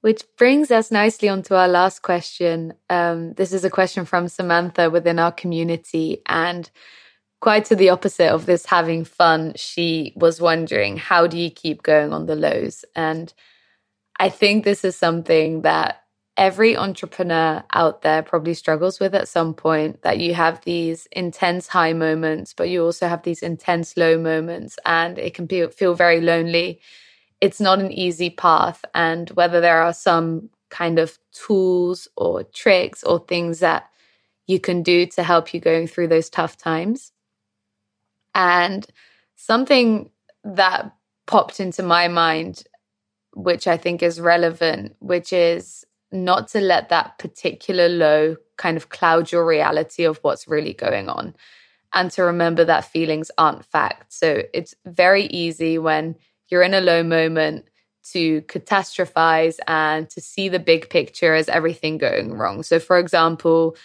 Which 0.00 0.22
brings 0.36 0.70
us 0.70 0.90
nicely 0.90 1.28
onto 1.28 1.54
our 1.54 1.68
last 1.68 2.02
question. 2.02 2.74
Um, 2.88 3.32
this 3.34 3.52
is 3.52 3.64
a 3.64 3.70
question 3.70 4.04
from 4.04 4.28
Samantha 4.28 4.90
within 4.90 5.18
our 5.18 5.32
community. 5.32 6.22
And 6.26 6.70
quite 7.40 7.64
to 7.66 7.76
the 7.76 7.90
opposite 7.90 8.30
of 8.30 8.46
this 8.46 8.66
having 8.66 9.04
fun, 9.04 9.54
she 9.56 10.12
was 10.14 10.40
wondering, 10.40 10.96
how 10.96 11.26
do 11.26 11.36
you 11.36 11.50
keep 11.50 11.82
going 11.82 12.12
on 12.12 12.26
the 12.26 12.36
lows? 12.36 12.84
And 12.94 13.32
I 14.18 14.28
think 14.28 14.64
this 14.64 14.84
is 14.84 14.96
something 14.96 15.62
that 15.62 16.02
every 16.36 16.76
entrepreneur 16.76 17.64
out 17.74 18.02
there 18.02 18.22
probably 18.22 18.54
struggles 18.54 19.00
with 19.00 19.14
at 19.14 19.26
some 19.26 19.52
point 19.52 20.02
that 20.02 20.20
you 20.20 20.34
have 20.34 20.60
these 20.64 21.08
intense 21.10 21.66
high 21.66 21.92
moments, 21.92 22.54
but 22.54 22.68
you 22.68 22.84
also 22.84 23.08
have 23.08 23.24
these 23.24 23.42
intense 23.42 23.96
low 23.96 24.16
moments, 24.16 24.78
and 24.86 25.18
it 25.18 25.34
can 25.34 25.46
be, 25.46 25.66
feel 25.66 25.94
very 25.94 26.20
lonely 26.20 26.80
it's 27.40 27.60
not 27.60 27.78
an 27.78 27.92
easy 27.92 28.30
path. 28.30 28.84
And 28.94 29.30
whether 29.30 29.60
there 29.60 29.82
are 29.82 29.92
some 29.92 30.50
kind 30.70 30.98
of 30.98 31.18
tools 31.32 32.08
or 32.16 32.42
tricks 32.44 33.02
or 33.04 33.20
things 33.20 33.60
that 33.60 33.88
you 34.46 34.58
can 34.58 34.82
do 34.82 35.06
to 35.06 35.22
help 35.22 35.52
you 35.54 35.60
going 35.60 35.86
through 35.86 36.08
those 36.08 36.30
tough 36.30 36.56
times. 36.56 37.12
And 38.34 38.86
something 39.36 40.10
that 40.44 40.92
popped 41.26 41.60
into 41.60 41.82
my 41.82 42.08
mind, 42.08 42.64
which 43.34 43.66
I 43.66 43.76
think 43.76 44.02
is 44.02 44.20
relevant, 44.20 44.96
which 45.00 45.32
is 45.32 45.84
not 46.10 46.48
to 46.48 46.60
let 46.60 46.88
that 46.88 47.18
particular 47.18 47.88
low 47.88 48.36
kind 48.56 48.76
of 48.76 48.88
cloud 48.88 49.30
your 49.30 49.46
reality 49.46 50.04
of 50.04 50.18
what's 50.18 50.48
really 50.48 50.72
going 50.72 51.08
on. 51.08 51.34
And 51.92 52.10
to 52.12 52.22
remember 52.22 52.64
that 52.64 52.90
feelings 52.90 53.30
aren't 53.38 53.64
fact. 53.64 54.12
So 54.12 54.42
it's 54.52 54.74
very 54.86 55.24
easy 55.24 55.78
when 55.78 56.16
you're 56.48 56.62
in 56.62 56.74
a 56.74 56.80
low 56.80 57.02
moment 57.02 57.66
to 58.12 58.42
catastrophize 58.42 59.58
and 59.66 60.08
to 60.10 60.20
see 60.20 60.48
the 60.48 60.58
big 60.58 60.88
picture 60.88 61.34
as 61.34 61.48
everything 61.48 61.98
going 61.98 62.32
wrong. 62.32 62.62
So, 62.62 62.78
for 62.78 62.98
example, 62.98 63.76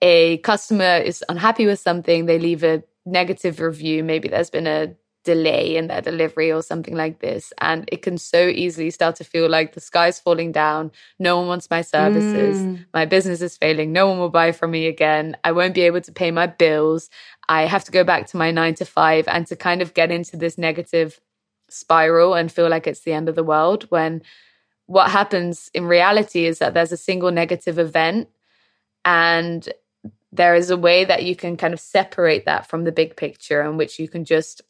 a 0.00 0.38
customer 0.38 0.96
is 0.96 1.22
unhappy 1.28 1.66
with 1.66 1.78
something, 1.78 2.26
they 2.26 2.38
leave 2.38 2.64
a 2.64 2.82
negative 3.04 3.60
review. 3.60 4.02
Maybe 4.04 4.28
there's 4.28 4.50
been 4.50 4.66
a 4.66 4.94
delay 5.24 5.76
in 5.76 5.88
their 5.88 6.00
delivery 6.00 6.50
or 6.50 6.62
something 6.62 6.96
like 6.96 7.20
this. 7.20 7.52
And 7.58 7.86
it 7.92 8.00
can 8.02 8.16
so 8.16 8.48
easily 8.48 8.90
start 8.90 9.16
to 9.16 9.24
feel 9.24 9.50
like 9.50 9.74
the 9.74 9.80
sky's 9.80 10.18
falling 10.18 10.52
down. 10.52 10.92
No 11.18 11.36
one 11.36 11.46
wants 11.46 11.68
my 11.70 11.82
services. 11.82 12.58
Mm. 12.58 12.86
My 12.94 13.04
business 13.04 13.42
is 13.42 13.56
failing. 13.56 13.92
No 13.92 14.06
one 14.06 14.18
will 14.18 14.30
buy 14.30 14.52
from 14.52 14.70
me 14.70 14.86
again. 14.86 15.36
I 15.44 15.52
won't 15.52 15.74
be 15.74 15.82
able 15.82 16.00
to 16.00 16.12
pay 16.12 16.30
my 16.30 16.46
bills. 16.46 17.10
I 17.48 17.62
have 17.66 17.84
to 17.84 17.92
go 17.92 18.02
back 18.02 18.28
to 18.28 18.38
my 18.38 18.50
nine 18.50 18.74
to 18.76 18.86
five 18.86 19.28
and 19.28 19.46
to 19.48 19.56
kind 19.56 19.82
of 19.82 19.92
get 19.92 20.10
into 20.10 20.36
this 20.36 20.56
negative 20.56 21.20
spiral 21.72 22.34
and 22.34 22.50
feel 22.52 22.68
like 22.68 22.86
it's 22.86 23.00
the 23.00 23.12
end 23.12 23.28
of 23.28 23.34
the 23.34 23.44
world 23.44 23.84
when 23.90 24.22
what 24.86 25.10
happens 25.10 25.70
in 25.72 25.84
reality 25.84 26.46
is 26.46 26.58
that 26.58 26.74
there's 26.74 26.92
a 26.92 26.96
single 26.96 27.30
negative 27.30 27.78
event 27.78 28.28
and 29.04 29.68
there 30.32 30.54
is 30.54 30.70
a 30.70 30.76
way 30.76 31.04
that 31.04 31.24
you 31.24 31.34
can 31.34 31.56
kind 31.56 31.74
of 31.74 31.80
separate 31.80 32.44
that 32.44 32.68
from 32.68 32.84
the 32.84 32.92
big 32.92 33.16
picture 33.16 33.62
in 33.62 33.76
which 33.76 33.98
you 33.98 34.08
can 34.08 34.24
just 34.24 34.62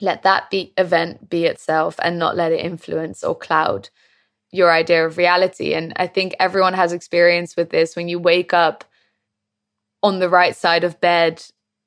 let 0.00 0.22
that 0.22 0.50
be 0.50 0.72
event 0.76 1.28
be 1.28 1.44
itself 1.44 1.96
and 2.02 2.18
not 2.18 2.36
let 2.36 2.52
it 2.52 2.60
influence 2.60 3.22
or 3.22 3.34
cloud 3.34 3.88
your 4.50 4.70
idea 4.70 5.04
of 5.04 5.18
reality. 5.18 5.74
And 5.74 5.92
i 5.96 6.06
think 6.06 6.34
everyone 6.38 6.74
has 6.74 6.92
experience 6.92 7.56
with 7.56 7.70
this. 7.70 7.96
When 7.96 8.08
you 8.08 8.18
wake 8.18 8.52
up 8.52 8.84
on 10.02 10.20
the 10.20 10.28
right 10.28 10.54
side 10.54 10.84
of 10.84 11.00
bed 11.00 11.44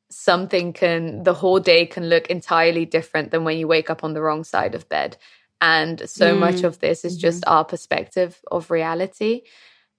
something 0.09 0.73
can 0.73 1.23
the 1.23 1.33
whole 1.33 1.59
day 1.59 1.85
can 1.85 2.07
look 2.07 2.27
entirely 2.27 2.85
different 2.85 3.31
than 3.31 3.43
when 3.43 3.57
you 3.57 3.67
wake 3.67 3.89
up 3.89 4.03
on 4.03 4.13
the 4.13 4.21
wrong 4.21 4.43
side 4.43 4.73
of 4.73 4.87
bed 4.87 5.17
and 5.59 6.09
so 6.09 6.35
mm. 6.35 6.39
much 6.39 6.63
of 6.63 6.79
this 6.79 7.03
is 7.03 7.13
mm-hmm. 7.13 7.21
just 7.21 7.43
our 7.47 7.65
perspective 7.65 8.39
of 8.49 8.71
reality 8.71 9.41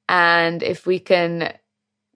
and 0.09 0.63
if 0.63 0.87
we 0.87 0.99
can 0.99 1.53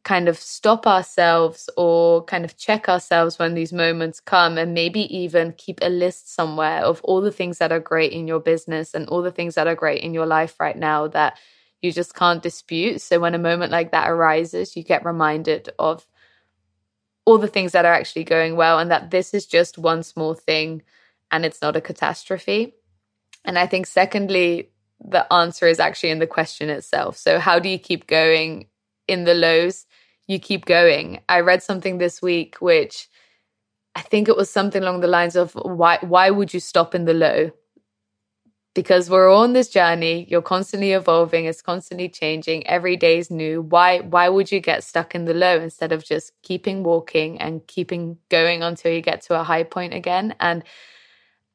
kind 0.05 0.29
of 0.29 0.37
stop 0.37 0.87
ourselves 0.87 1.71
or 1.77 2.25
kind 2.25 2.45
of 2.45 2.57
check 2.57 2.89
ourselves 2.89 3.39
when 3.39 3.55
these 3.55 3.73
moments 3.73 4.19
come 4.19 4.59
and 4.59 4.75
maybe 4.75 5.03
even 5.17 5.53
keep 5.53 5.79
a 5.81 5.89
list 5.89 6.35
somewhere 6.35 6.81
of 6.81 7.01
all 7.05 7.21
the 7.21 7.31
things 7.31 7.59
that 7.59 7.71
are 7.71 7.81
great 7.81 8.13
in 8.13 8.27
your 8.27 8.41
business 8.41 8.95
and 8.95 9.09
all 9.09 9.23
the 9.23 9.31
things 9.31 9.55
that 9.55 9.69
are 9.69 9.77
great 9.77 10.03
in 10.03 10.13
your 10.13 10.27
life 10.27 10.59
right 10.59 10.77
now 10.77 11.07
that 11.07 11.39
you 11.83 11.93
just 11.93 12.15
can't 12.15 12.43
dispute 12.43 13.01
so 13.01 13.21
when 13.21 13.35
a 13.35 13.39
moment 13.39 13.71
like 13.71 13.93
that 13.93 14.11
arises 14.11 14.77
you 14.77 14.83
get 14.83 15.05
reminded 15.05 15.69
of 15.79 16.07
all 17.25 17.39
the 17.39 17.49
things 17.49 17.73
that 17.73 17.85
are 17.85 17.93
actually 17.93 18.25
going 18.25 18.57
well 18.57 18.79
and 18.79 18.91
that 18.91 19.11
this 19.11 19.35
is 19.35 19.47
just 19.47 19.79
one 19.79 20.03
small 20.03 20.35
thing 20.35 20.83
and 21.31 21.45
it's 21.45 21.63
not 21.63 21.77
a 21.77 21.81
catastrophe. 21.81 22.75
And 23.45 23.59
I 23.59 23.67
think, 23.67 23.87
secondly, 23.87 24.71
the 25.01 25.31
answer 25.33 25.67
is 25.67 25.81
actually 25.81 26.11
in 26.11 26.19
the 26.19 26.27
question 26.27 26.69
itself. 26.69 27.17
So, 27.17 27.39
how 27.39 27.59
do 27.59 27.69
you 27.69 27.79
keep 27.79 28.07
going 28.07 28.67
in 29.09 29.25
the 29.25 29.35
lows? 29.35 29.87
You 30.29 30.39
keep 30.39 30.65
going. 30.65 31.21
I 31.29 31.41
read 31.41 31.63
something 31.63 31.99
this 31.99 32.23
week 32.23 32.57
which 32.61 33.09
I 33.95 34.01
think 34.03 34.29
it 34.29 34.37
was 34.37 34.49
something 34.49 34.83
along 34.83 35.01
the 35.01 35.09
lines 35.09 35.37
of 35.37 35.53
why 35.53 35.99
why 36.01 36.31
would 36.31 36.55
you 36.55 36.61
stop 36.61 36.95
in 36.95 37.05
the 37.05 37.15
low? 37.15 37.51
Because 38.75 39.11
we're 39.11 39.33
on 39.33 39.53
this 39.53 39.69
journey 39.69 40.27
you're 40.29 40.43
constantly 40.43 40.93
evolving 40.93 41.45
it's 41.45 41.63
constantly 41.63 42.09
changing 42.09 42.67
every 42.67 42.97
day 42.97 43.19
is 43.19 43.31
new 43.31 43.63
why 43.63 44.01
why 44.01 44.29
would 44.29 44.51
you 44.51 44.61
get 44.61 44.85
stuck 44.85 45.15
in 45.15 45.25
the 45.25 45.35
low 45.35 45.61
instead 45.61 45.93
of 45.93 46.05
just 46.05 46.33
keeping 46.43 46.83
walking 46.83 47.41
and 47.41 47.67
keeping 47.67 48.17
going 48.29 48.63
until 48.63 48.93
you 48.93 49.01
get 49.01 49.23
to 49.23 49.39
a 49.39 49.45
high 49.45 49.63
point 49.63 49.93
again 49.93 50.35
and 50.41 50.65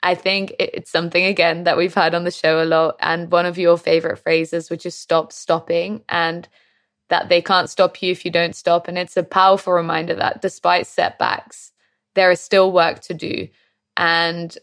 i 0.04 0.14
think 0.14 0.54
it's 0.60 0.92
something 0.92 1.26
again 1.26 1.64
that 1.64 1.78
we've 1.78 1.96
had 1.96 2.14
on 2.14 2.24
the 2.24 2.32
show 2.32 2.62
a 2.62 2.66
lot 2.66 2.96
and 3.00 3.32
one 3.32 3.46
of 3.46 3.58
your 3.58 3.78
favorite 3.78 4.18
phrases 4.18 4.70
which 4.70 4.86
is 4.86 4.96
stop 4.96 5.32
stopping 5.32 6.04
and 6.10 6.48
that 7.10 7.30
they 7.30 7.42
can't 7.42 7.70
stop 7.70 8.02
you 8.02 8.12
if 8.12 8.26
you 8.26 8.32
don't 8.32 8.56
stop. 8.56 8.88
And 8.88 8.98
it's 8.98 9.18
a 9.18 9.24
powerful 9.24 9.74
reminder 9.74 10.16
that 10.16 10.42
despite 10.42 10.88
setbacks, 10.88 11.72
there 12.16 12.32
is 12.32 12.42
still 12.42 12.72
work 12.72 13.00
to 13.02 13.14
do. 13.14 13.48
And 13.96 14.56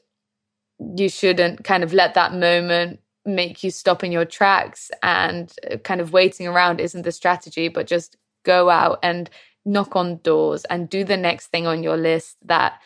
you 0.97 1.09
shouldn't 1.09 1.64
kind 1.64 1.83
of 1.83 1.92
let 1.92 2.14
that 2.14 2.35
moment 2.35 3.01
make 3.25 3.64
you 3.64 3.70
stop 3.70 4.05
in 4.05 4.12
your 4.12 4.25
tracks 4.25 4.90
and 5.03 5.53
uh, 5.70 5.77
kind 5.79 6.01
of 6.01 6.12
waiting 6.12 6.47
around 6.47 6.81
isn't 6.81 7.03
the 7.03 7.12
strategy, 7.12 7.68
but 7.68 7.87
just 7.87 8.16
go 8.44 8.68
out 8.68 8.99
and 9.03 9.31
knock 9.64 9.97
on 9.97 10.18
doors 10.18 10.64
and 10.66 10.90
do 10.90 11.05
the 11.05 11.16
next 11.16 11.47
thing 11.47 11.66
on 11.66 11.83
your 11.83 11.97
list 11.97 12.37
that 12.44 12.81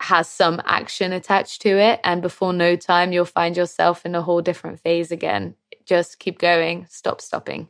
has 0.00 0.28
some 0.28 0.62
action 0.64 1.12
attached 1.12 1.60
to 1.62 1.78
it. 1.78 2.00
And 2.04 2.22
before 2.22 2.52
no 2.52 2.76
time, 2.76 3.12
you'll 3.12 3.24
find 3.24 3.56
yourself 3.56 4.06
in 4.06 4.14
a 4.14 4.22
whole 4.22 4.40
different 4.40 4.80
phase 4.80 5.10
again. 5.10 5.54
Just 5.84 6.18
keep 6.18 6.38
going, 6.38 6.86
stop 6.88 7.20
stopping. 7.20 7.68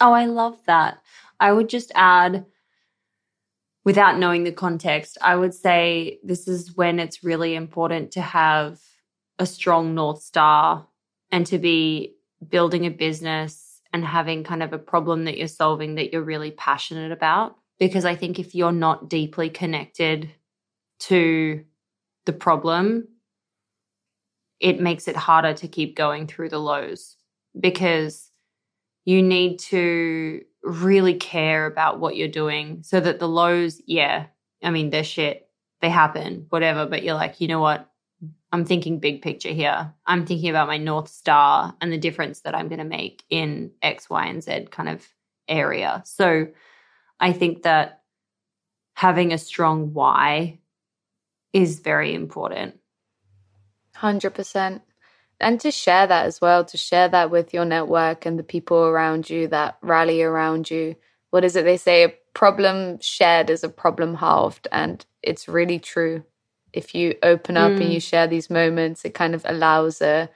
Oh, 0.00 0.12
I 0.12 0.26
love 0.26 0.58
that. 0.66 0.98
I 1.38 1.52
would 1.52 1.68
just 1.68 1.92
add, 1.94 2.44
without 3.84 4.18
knowing 4.18 4.44
the 4.44 4.52
context, 4.52 5.18
I 5.20 5.36
would 5.36 5.54
say 5.54 6.18
this 6.24 6.48
is 6.48 6.74
when 6.74 6.98
it's 6.98 7.22
really 7.22 7.54
important 7.54 8.12
to 8.12 8.22
have 8.22 8.80
a 9.38 9.46
strong 9.46 9.94
North 9.94 10.22
Star 10.22 10.86
and 11.30 11.46
to 11.46 11.58
be 11.58 12.14
building 12.48 12.86
a 12.86 12.90
business 12.90 13.80
and 13.92 14.04
having 14.04 14.44
kind 14.44 14.62
of 14.62 14.72
a 14.72 14.78
problem 14.78 15.24
that 15.24 15.38
you're 15.38 15.48
solving 15.48 15.96
that 15.96 16.12
you're 16.12 16.22
really 16.22 16.50
passionate 16.50 17.12
about. 17.12 17.56
Because 17.78 18.04
I 18.04 18.14
think 18.14 18.38
if 18.38 18.54
you're 18.54 18.72
not 18.72 19.08
deeply 19.08 19.50
connected 19.50 20.30
to 21.00 21.64
the 22.24 22.32
problem, 22.32 23.08
it 24.60 24.80
makes 24.80 25.08
it 25.08 25.16
harder 25.16 25.52
to 25.54 25.68
keep 25.68 25.96
going 25.96 26.26
through 26.26 26.48
the 26.48 26.58
lows 26.58 27.16
because 27.58 28.30
you 29.04 29.22
need 29.22 29.58
to 29.58 30.42
really 30.64 31.14
care 31.14 31.66
about 31.66 32.00
what 32.00 32.16
you're 32.16 32.28
doing 32.28 32.82
so 32.82 32.98
that 32.98 33.18
the 33.20 33.28
lows, 33.28 33.80
yeah, 33.86 34.26
I 34.62 34.70
mean, 34.70 34.90
they're 34.90 35.04
shit, 35.04 35.48
they 35.80 35.90
happen, 35.90 36.46
whatever, 36.48 36.86
but 36.86 37.02
you're 37.02 37.14
like, 37.14 37.40
you 37.40 37.48
know 37.48 37.60
what? 37.60 37.90
I'm 38.50 38.64
thinking 38.64 39.00
big 39.00 39.20
picture 39.20 39.50
here. 39.50 39.92
I'm 40.06 40.24
thinking 40.24 40.48
about 40.48 40.68
my 40.68 40.78
North 40.78 41.08
Star 41.08 41.76
and 41.80 41.92
the 41.92 41.98
difference 41.98 42.40
that 42.40 42.54
I'm 42.54 42.68
going 42.68 42.78
to 42.78 42.84
make 42.84 43.24
in 43.28 43.72
X, 43.82 44.08
Y, 44.08 44.26
and 44.26 44.42
Z 44.42 44.68
kind 44.70 44.88
of 44.88 45.06
area. 45.48 46.02
So 46.06 46.48
I 47.20 47.32
think 47.32 47.64
that 47.64 48.02
having 48.94 49.32
a 49.32 49.38
strong 49.38 49.92
why 49.92 50.60
is 51.52 51.80
very 51.80 52.14
important. 52.14 52.78
100%. 53.96 54.80
And 55.40 55.60
to 55.60 55.70
share 55.70 56.06
that 56.06 56.26
as 56.26 56.40
well, 56.40 56.64
to 56.64 56.76
share 56.76 57.08
that 57.08 57.30
with 57.30 57.52
your 57.52 57.64
network 57.64 58.24
and 58.24 58.38
the 58.38 58.44
people 58.44 58.78
around 58.78 59.28
you 59.28 59.48
that 59.48 59.78
rally 59.82 60.22
around 60.22 60.70
you. 60.70 60.96
What 61.30 61.44
is 61.44 61.56
it 61.56 61.64
they 61.64 61.76
say? 61.76 62.04
A 62.04 62.14
problem 62.34 62.98
shared 63.00 63.50
is 63.50 63.64
a 63.64 63.68
problem 63.68 64.14
halved. 64.14 64.68
And 64.70 65.04
it's 65.22 65.48
really 65.48 65.78
true 65.78 66.24
if 66.72 66.94
you 66.94 67.14
open 67.22 67.56
up 67.56 67.72
mm. 67.72 67.80
and 67.80 67.92
you 67.92 67.98
mm. 67.98 68.08
share 68.08 68.26
these 68.26 68.50
moments, 68.50 69.04
it 69.04 69.14
kind 69.14 69.34
of 69.34 69.42
allows 69.44 70.00
a 70.00 70.28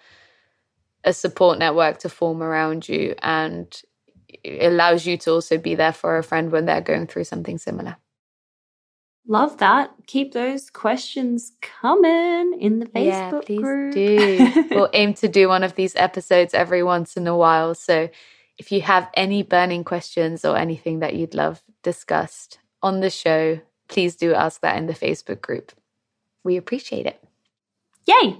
a 1.05 1.13
support 1.13 1.59
network 1.59 1.99
to 1.99 2.09
form 2.09 2.43
around 2.43 2.89
you 2.89 3.15
and 3.23 3.83
it 4.29 4.73
allows 4.73 5.07
you 5.07 5.17
to 5.17 5.31
also 5.31 5.57
be 5.57 5.75
there 5.75 5.93
for 5.93 6.19
a 6.19 6.23
friend 6.23 6.53
when 6.53 6.67
they're 6.67 6.81
going 6.81 7.07
through 7.07 7.25
something 7.25 7.57
similar. 7.57 7.97
Love 9.31 9.59
that. 9.59 9.91
Keep 10.07 10.33
those 10.33 10.71
questions 10.71 11.53
coming 11.61 12.59
in 12.59 12.81
the 12.81 12.87
Facebook 12.87 13.05
yeah, 13.07 13.41
please 13.45 13.61
group. 13.61 13.95
do. 13.95 14.65
we'll 14.71 14.91
aim 14.95 15.13
to 15.15 15.29
do 15.29 15.49
one 15.49 15.63
of 15.63 15.75
these 15.75 15.95
episodes 15.97 16.55
every 16.55 16.83
once 16.83 17.17
in 17.17 17.27
a 17.27 17.37
while. 17.37 17.75
So 17.75 18.09
if 18.57 18.73
you 18.73 18.81
have 18.81 19.09
any 19.15 19.43
burning 19.43 19.85
questions 19.85 20.45
or 20.45 20.57
anything 20.57 21.01
that 21.01 21.15
you'd 21.15 21.35
love 21.35 21.63
discussed 21.83 22.59
on 22.83 23.01
the 23.01 23.11
show, 23.11 23.61
please 23.87 24.17
do 24.17 24.35
ask 24.35 24.63
that 24.63 24.79
in 24.79 24.87
the 24.87 24.95
Facebook 24.95 25.43
group 25.43 25.73
we 26.49 26.57
appreciate 26.57 27.07
it. 27.07 27.23
Yay! 28.07 28.39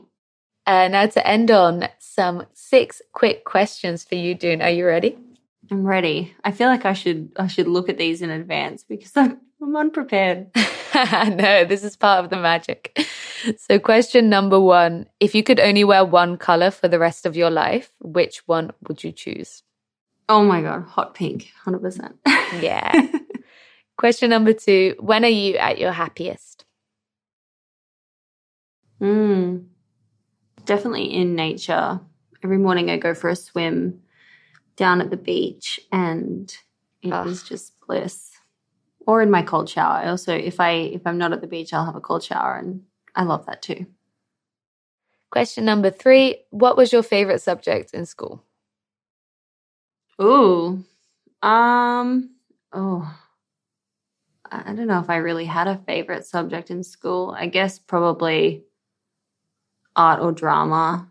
Uh, 0.67 0.89
now 0.89 1.07
to 1.07 1.27
end 1.27 1.51
on 1.51 1.89
some 1.99 2.47
six 2.55 3.03
quick 3.13 3.45
questions 3.45 4.05
for 4.05 4.15
you, 4.15 4.35
Doone. 4.35 4.63
Are 4.63 4.71
you 4.71 4.87
ready? 4.87 5.19
I'm 5.71 5.87
ready. 5.87 6.35
I 6.45 6.53
feel 6.53 6.69
like 6.69 6.87
I 6.87 6.95
should 6.95 7.31
I 7.37 7.47
should 7.47 7.69
look 7.69 7.89
at 7.89 7.99
these 7.99 8.23
in 8.23 8.31
advance 8.31 8.83
because 8.83 9.13
I'm, 9.17 9.39
I'm 9.63 9.77
unprepared. 9.77 10.51
no, 11.37 11.65
this 11.65 11.85
is 11.85 11.97
part 11.97 12.25
of 12.25 12.31
the 12.31 12.37
magic. 12.37 12.99
So, 13.57 13.79
question 13.79 14.29
number 14.29 14.61
one: 14.61 15.07
If 15.21 15.35
you 15.35 15.43
could 15.43 15.61
only 15.61 15.85
wear 15.85 16.05
one 16.05 16.37
color 16.37 16.71
for 16.71 16.89
the 16.89 16.99
rest 16.99 17.25
of 17.25 17.37
your 17.37 17.51
life, 17.51 17.93
which 18.01 18.39
one 18.47 18.73
would 18.87 19.05
you 19.05 19.13
choose? 19.13 19.63
Oh 20.29 20.43
my 20.43 20.61
god, 20.61 20.85
hot 20.85 21.15
pink, 21.15 21.53
hundred 21.65 21.81
percent. 21.81 22.17
Yeah. 22.61 23.09
question 23.97 24.31
number 24.31 24.53
two: 24.53 24.97
When 24.99 25.25
are 25.25 25.29
you 25.29 25.55
at 25.57 25.79
your 25.79 25.93
happiest? 25.93 26.65
Mm, 29.01 29.67
definitely 30.65 31.15
in 31.15 31.37
nature. 31.37 32.01
Every 32.43 32.59
morning 32.59 32.91
I 32.91 32.97
go 32.97 33.15
for 33.15 33.31
a 33.31 33.37
swim 33.37 34.01
down 34.77 35.01
at 35.01 35.11
the 35.11 35.17
beach 35.17 35.79
and 35.93 36.53
it 37.03 37.13
Ugh. 37.13 37.27
is 37.27 37.43
just 37.43 37.73
bliss. 37.87 38.28
Or 39.09 39.23
in 39.23 39.31
my 39.31 39.41
cold 39.41 39.71
shower. 39.71 40.05
I 40.05 40.09
also 40.11 40.35
if 40.37 40.61
I 40.61 40.73
if 40.73 41.07
I'm 41.07 41.17
not 41.17 41.33
at 41.33 41.41
the 41.41 41.47
beach, 41.47 41.73
I'll 41.73 41.87
have 41.87 41.97
a 41.97 42.01
cold 42.01 42.23
shower 42.23 42.59
and 42.59 42.83
I 43.15 43.23
love 43.25 43.47
that 43.47 43.63
too. 43.63 43.87
Question 45.31 45.65
number 45.65 45.91
3, 45.91 46.37
what 46.51 46.77
was 46.77 46.93
your 46.93 47.03
favorite 47.03 47.41
subject 47.41 47.95
in 47.95 48.05
school? 48.05 48.45
Ooh. 50.21 50.85
Um 51.43 52.35
oh 52.75 53.19
I 54.51 54.75
don't 54.75 54.87
know 54.87 55.01
if 55.01 55.09
I 55.09 55.17
really 55.17 55.47
had 55.47 55.69
a 55.69 55.79
favorite 55.87 56.27
subject 56.27 56.71
in 56.71 56.83
school. 56.83 57.35
I 57.39 57.47
guess 57.47 57.79
probably 57.79 58.65
art 59.97 60.21
or 60.21 60.33
drama, 60.33 61.09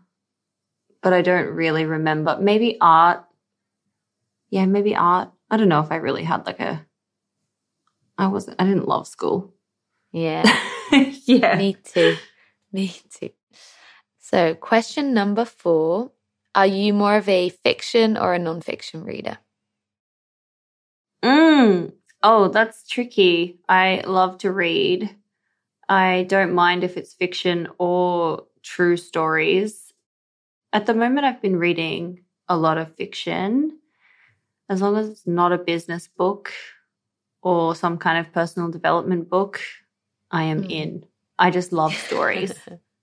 but 1.02 1.12
I 1.12 1.22
don't 1.22 1.48
really 1.48 1.84
remember. 1.84 2.38
Maybe 2.40 2.78
art. 2.80 3.24
Yeah, 4.50 4.66
maybe 4.66 4.94
art. 4.94 5.30
I 5.50 5.56
don't 5.56 5.68
know 5.68 5.80
if 5.80 5.90
I 5.90 5.96
really 5.96 6.24
had 6.24 6.46
like 6.46 6.60
a. 6.60 6.86
I 8.18 8.26
wasn't. 8.26 8.60
I 8.60 8.64
didn't 8.64 8.88
love 8.88 9.06
school. 9.06 9.54
Yeah. 10.12 10.44
yeah. 11.24 11.56
Me 11.56 11.76
too. 11.84 12.16
Me 12.72 12.92
too. 13.10 13.30
So, 14.18 14.54
question 14.54 15.14
number 15.14 15.44
four 15.44 16.10
Are 16.54 16.66
you 16.66 16.92
more 16.92 17.16
of 17.16 17.28
a 17.28 17.48
fiction 17.48 18.16
or 18.16 18.34
a 18.34 18.38
nonfiction 18.38 19.06
reader? 19.06 19.38
Mm. 21.22 21.92
Oh, 22.22 22.48
that's 22.48 22.86
tricky. 22.86 23.60
I 23.68 24.02
love 24.06 24.38
to 24.38 24.52
read. 24.52 25.14
I 25.88 26.26
don't 26.28 26.52
mind 26.52 26.84
if 26.84 26.96
it's 26.96 27.14
fiction 27.14 27.68
or 27.78 28.44
true 28.62 28.96
stories. 28.96 29.92
At 30.72 30.86
the 30.86 30.94
moment, 30.94 31.24
I've 31.24 31.40
been 31.40 31.56
reading 31.56 32.24
a 32.48 32.56
lot 32.56 32.76
of 32.76 32.94
fiction. 32.96 33.78
As 34.68 34.82
long 34.82 34.96
as 34.96 35.08
it's 35.08 35.26
not 35.26 35.52
a 35.52 35.58
business 35.58 36.08
book 36.08 36.52
or 37.42 37.74
some 37.74 37.98
kind 37.98 38.18
of 38.18 38.32
personal 38.32 38.70
development 38.70 39.28
book, 39.28 39.60
I 40.30 40.44
am 40.44 40.62
mm. 40.62 40.70
in. 40.70 41.04
I 41.38 41.50
just 41.50 41.72
love 41.72 41.94
stories. 41.94 42.52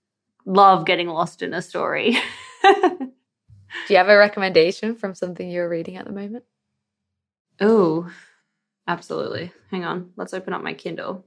love 0.46 0.86
getting 0.86 1.08
lost 1.08 1.42
in 1.42 1.54
a 1.54 1.62
story. 1.62 2.16
Do 2.62 3.92
you 3.92 3.96
have 3.96 4.08
a 4.08 4.16
recommendation 4.16 4.94
from 4.94 5.14
something 5.14 5.50
you're 5.50 5.68
reading 5.68 5.96
at 5.96 6.06
the 6.06 6.12
moment? 6.12 6.44
Oh, 7.60 8.10
absolutely. 8.86 9.52
Hang 9.70 9.84
on. 9.84 10.12
Let's 10.16 10.34
open 10.34 10.52
up 10.52 10.62
my 10.62 10.74
Kindle. 10.74 11.24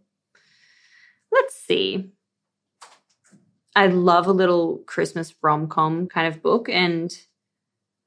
Let's 1.31 1.55
see. 1.55 2.11
I 3.75 3.87
love 3.87 4.27
a 4.27 4.33
little 4.33 4.77
Christmas 4.85 5.33
rom 5.41 5.67
com 5.67 6.07
kind 6.07 6.27
of 6.27 6.41
book. 6.41 6.69
And 6.69 7.15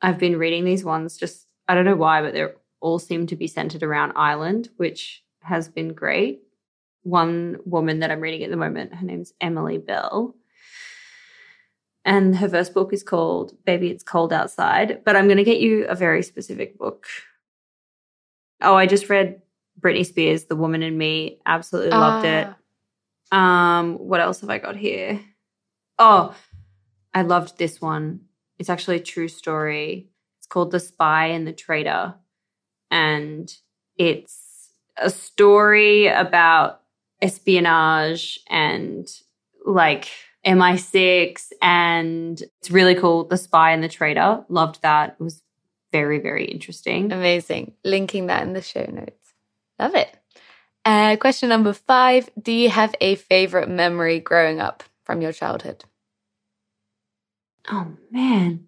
I've 0.00 0.18
been 0.18 0.38
reading 0.38 0.64
these 0.64 0.84
ones 0.84 1.16
just, 1.16 1.46
I 1.68 1.74
don't 1.74 1.84
know 1.84 1.96
why, 1.96 2.20
but 2.22 2.32
they 2.32 2.46
all 2.82 2.98
seem 2.98 3.26
to 3.28 3.36
be 3.36 3.46
centered 3.46 3.82
around 3.82 4.12
Ireland, 4.16 4.68
which 4.76 5.22
has 5.40 5.68
been 5.68 5.94
great. 5.94 6.42
One 7.04 7.56
woman 7.64 8.00
that 8.00 8.10
I'm 8.10 8.20
reading 8.20 8.44
at 8.44 8.50
the 8.50 8.56
moment, 8.56 8.94
her 8.94 9.06
name's 9.06 9.32
Emily 9.40 9.78
Bell. 9.78 10.34
And 12.04 12.36
her 12.36 12.48
first 12.48 12.74
book 12.74 12.92
is 12.92 13.02
called 13.02 13.56
Baby 13.64 13.90
It's 13.90 14.02
Cold 14.02 14.32
Outside. 14.32 15.02
But 15.04 15.16
I'm 15.16 15.26
going 15.26 15.38
to 15.38 15.44
get 15.44 15.60
you 15.60 15.86
a 15.86 15.94
very 15.94 16.22
specific 16.22 16.76
book. 16.76 17.06
Oh, 18.60 18.74
I 18.74 18.86
just 18.86 19.08
read 19.08 19.40
Britney 19.80 20.04
Spears, 20.04 20.44
The 20.44 20.56
Woman 20.56 20.82
in 20.82 20.98
Me. 20.98 21.38
Absolutely 21.46 21.92
loved 21.92 22.26
it. 22.26 22.48
Ah. 23.30 23.78
Um, 23.78 23.94
what 23.94 24.20
else 24.20 24.40
have 24.40 24.50
I 24.50 24.58
got 24.58 24.76
here? 24.76 25.20
Oh, 25.98 26.34
I 27.14 27.22
loved 27.22 27.58
this 27.58 27.80
one. 27.80 28.22
It's 28.58 28.70
actually 28.70 28.96
a 28.96 29.00
true 29.00 29.28
story. 29.28 30.08
It's 30.38 30.46
called 30.46 30.70
The 30.70 30.80
Spy 30.80 31.26
and 31.28 31.46
the 31.46 31.52
Traitor. 31.52 32.14
And 32.92 33.52
it's 33.96 34.70
a 34.96 35.10
story 35.10 36.06
about 36.06 36.82
espionage 37.20 38.38
and 38.48 39.08
like 39.64 40.08
MI6 40.46 41.52
and 41.62 42.40
it's 42.40 42.70
really 42.70 42.94
cool. 42.94 43.24
The 43.24 43.36
Spy 43.36 43.72
and 43.72 43.82
the 43.82 43.88
Traitor. 43.88 44.44
Loved 44.48 44.82
that. 44.82 45.16
It 45.18 45.22
was 45.22 45.42
very, 45.92 46.18
very 46.18 46.44
interesting. 46.44 47.12
Amazing. 47.12 47.72
Linking 47.84 48.26
that 48.26 48.42
in 48.42 48.52
the 48.52 48.62
show 48.62 48.84
notes. 48.84 49.34
Love 49.78 49.94
it. 49.94 50.14
Uh, 50.84 51.16
question 51.16 51.48
number 51.48 51.72
five 51.72 52.28
Do 52.40 52.52
you 52.52 52.68
have 52.68 52.94
a 53.00 53.14
favorite 53.14 53.68
memory 53.68 54.18
growing 54.18 54.60
up 54.60 54.82
from 55.04 55.22
your 55.22 55.32
childhood? 55.32 55.84
Oh, 57.70 57.92
man. 58.10 58.66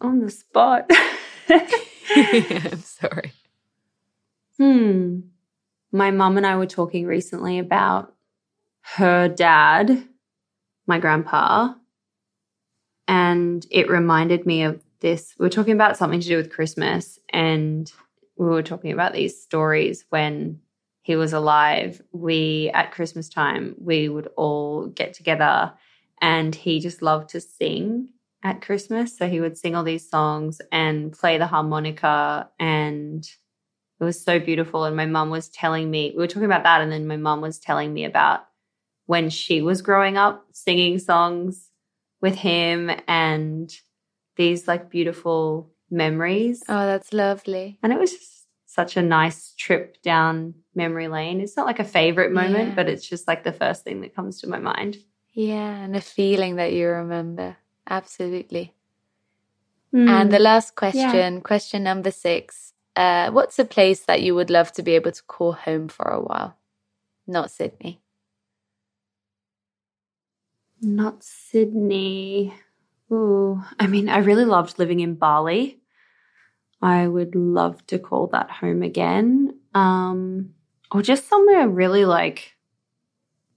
On 0.00 0.20
the 0.20 0.30
spot. 0.30 0.90
I'm 2.16 2.80
sorry. 2.80 3.32
Hmm. 4.58 5.20
My 5.92 6.10
mum 6.10 6.36
and 6.36 6.46
I 6.46 6.56
were 6.56 6.66
talking 6.66 7.06
recently 7.06 7.58
about 7.58 8.14
her 8.96 9.28
dad, 9.28 10.06
my 10.86 10.98
grandpa, 10.98 11.74
and 13.08 13.66
it 13.70 13.88
reminded 13.88 14.44
me 14.44 14.64
of 14.64 14.82
this. 15.00 15.34
We 15.38 15.46
were 15.46 15.50
talking 15.50 15.74
about 15.74 15.96
something 15.96 16.20
to 16.20 16.26
do 16.26 16.36
with 16.36 16.52
Christmas, 16.52 17.18
and 17.30 17.90
we 18.36 18.46
were 18.46 18.62
talking 18.62 18.92
about 18.92 19.12
these 19.12 19.40
stories 19.40 20.04
when 20.10 20.60
he 21.02 21.16
was 21.16 21.32
alive. 21.32 22.02
We, 22.12 22.70
at 22.74 22.92
Christmas 22.92 23.28
time, 23.28 23.74
we 23.78 24.08
would 24.08 24.28
all 24.36 24.86
get 24.86 25.14
together, 25.14 25.72
and 26.20 26.54
he 26.54 26.80
just 26.80 27.02
loved 27.02 27.30
to 27.30 27.40
sing 27.40 28.08
at 28.44 28.62
Christmas. 28.62 29.16
So 29.16 29.26
he 29.28 29.40
would 29.40 29.58
sing 29.58 29.74
all 29.74 29.82
these 29.82 30.08
songs 30.08 30.60
and 30.70 31.12
play 31.12 31.38
the 31.38 31.46
harmonica, 31.46 32.50
and 32.60 33.24
it 34.00 34.04
was 34.04 34.22
so 34.22 34.38
beautiful. 34.38 34.84
And 34.84 34.94
my 34.96 35.06
mum 35.06 35.30
was 35.30 35.48
telling 35.48 35.90
me, 35.90 36.12
we 36.14 36.18
were 36.18 36.26
talking 36.28 36.44
about 36.44 36.62
that, 36.64 36.82
and 36.82 36.92
then 36.92 37.06
my 37.06 37.16
mum 37.16 37.40
was 37.40 37.58
telling 37.58 37.92
me 37.92 38.04
about 38.04 38.46
when 39.06 39.30
she 39.30 39.62
was 39.62 39.82
growing 39.82 40.16
up 40.16 40.46
singing 40.52 40.98
songs 40.98 41.70
with 42.20 42.36
him 42.36 42.90
and 43.08 43.74
these 44.36 44.66
like 44.66 44.90
beautiful 44.90 45.70
memories. 45.90 46.62
Oh, 46.68 46.86
that's 46.86 47.12
lovely. 47.12 47.78
And 47.82 47.92
it 47.92 47.98
was 47.98 48.12
just 48.12 48.46
such 48.66 48.96
a 48.96 49.02
nice 49.02 49.54
trip 49.56 50.02
down 50.02 50.54
memory 50.74 51.08
lane. 51.08 51.40
It's 51.40 51.56
not 51.56 51.66
like 51.66 51.78
a 51.80 51.84
favorite 51.84 52.32
moment, 52.32 52.70
Yeah. 52.70 52.74
but 52.74 52.88
it's 52.88 53.06
just 53.08 53.28
like 53.28 53.44
the 53.44 53.52
first 53.52 53.84
thing 53.84 54.00
that 54.00 54.14
comes 54.16 54.40
to 54.40 54.48
my 54.48 54.58
mind. 54.58 54.96
Yeah, 55.32 55.76
and 55.84 55.94
a 55.94 56.00
feeling 56.00 56.56
that 56.56 56.72
you 56.72 56.88
remember. 56.88 57.56
Absolutely. 57.88 58.72
Mm. 59.94 60.08
And 60.08 60.32
the 60.32 60.38
last 60.38 60.74
question, 60.74 61.40
question 61.40 61.84
number 61.84 62.10
six. 62.10 62.72
Uh, 62.96 63.30
what's 63.30 63.58
a 63.58 63.64
place 63.64 64.00
that 64.00 64.22
you 64.22 64.34
would 64.34 64.50
love 64.50 64.72
to 64.72 64.82
be 64.82 64.92
able 64.92 65.12
to 65.12 65.22
call 65.24 65.52
home 65.52 65.88
for 65.88 66.06
a 66.06 66.20
while? 66.20 66.56
Not 67.26 67.50
Sydney. 67.50 68.00
Not 70.80 71.22
Sydney. 71.22 72.54
Ooh, 73.12 73.62
I 73.78 73.86
mean, 73.86 74.08
I 74.08 74.18
really 74.18 74.44
loved 74.44 74.78
living 74.78 75.00
in 75.00 75.14
Bali. 75.14 75.80
I 76.82 77.06
would 77.06 77.34
love 77.34 77.86
to 77.86 77.98
call 77.98 78.26
that 78.28 78.50
home 78.50 78.82
again. 78.82 79.58
Um, 79.74 80.54
or 80.90 81.02
just 81.02 81.28
somewhere 81.28 81.68
really 81.68 82.04
like 82.04 82.56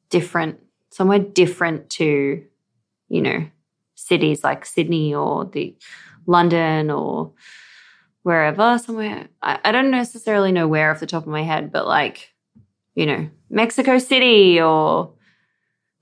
different, 0.10 0.60
somewhere 0.90 1.20
different 1.20 1.90
to, 1.92 2.44
you 3.10 3.22
know, 3.22 3.48
cities 3.98 4.44
like 4.44 4.66
Sydney 4.66 5.14
or 5.14 5.46
the 5.46 5.76
London 6.26 6.90
or 6.92 7.34
wherever, 8.24 8.78
somewhere. 8.78 9.28
I, 9.42 9.60
I 9.66 9.72
don't 9.72 9.92
necessarily 9.92 10.52
know 10.52 10.68
where 10.68 10.92
off 10.92 11.00
the 11.00 11.08
top 11.08 11.24
of 11.24 11.30
my 11.30 11.44
head, 11.44 11.72
but 11.72 11.88
like, 11.88 12.34
you 12.96 13.06
know, 13.06 13.30
Mexico 13.50 13.98
City 13.98 14.62
or 14.62 15.14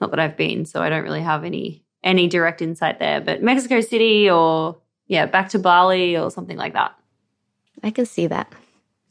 not 0.01 0.11
that 0.11 0.19
I've 0.19 0.37
been, 0.37 0.65
so 0.65 0.81
I 0.81 0.89
don't 0.89 1.03
really 1.03 1.21
have 1.21 1.43
any 1.43 1.83
any 2.03 2.27
direct 2.27 2.61
insight 2.61 2.99
there, 2.99 3.19
but 3.19 3.41
Mexico 3.41 3.81
City 3.81 4.29
or 4.29 4.77
yeah, 5.07 5.25
back 5.25 5.49
to 5.49 5.59
Bali 5.59 6.17
or 6.17 6.29
something 6.29 6.57
like 6.57 6.73
that. 6.73 6.95
I 7.83 7.91
can 7.91 8.05
see 8.05 8.27
that. 8.27 8.51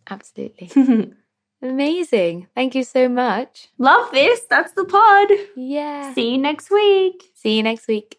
Absolutely. 0.08 0.70
Amazing. 1.62 2.48
Thank 2.54 2.74
you 2.74 2.84
so 2.84 3.08
much. 3.08 3.68
Love 3.78 4.10
this. 4.12 4.42
That's 4.50 4.72
the 4.72 4.84
pod. 4.84 5.30
Yeah. 5.56 6.12
See 6.12 6.32
you 6.32 6.38
next 6.38 6.70
week. 6.70 7.32
See 7.34 7.56
you 7.56 7.62
next 7.62 7.88
week. 7.88 8.18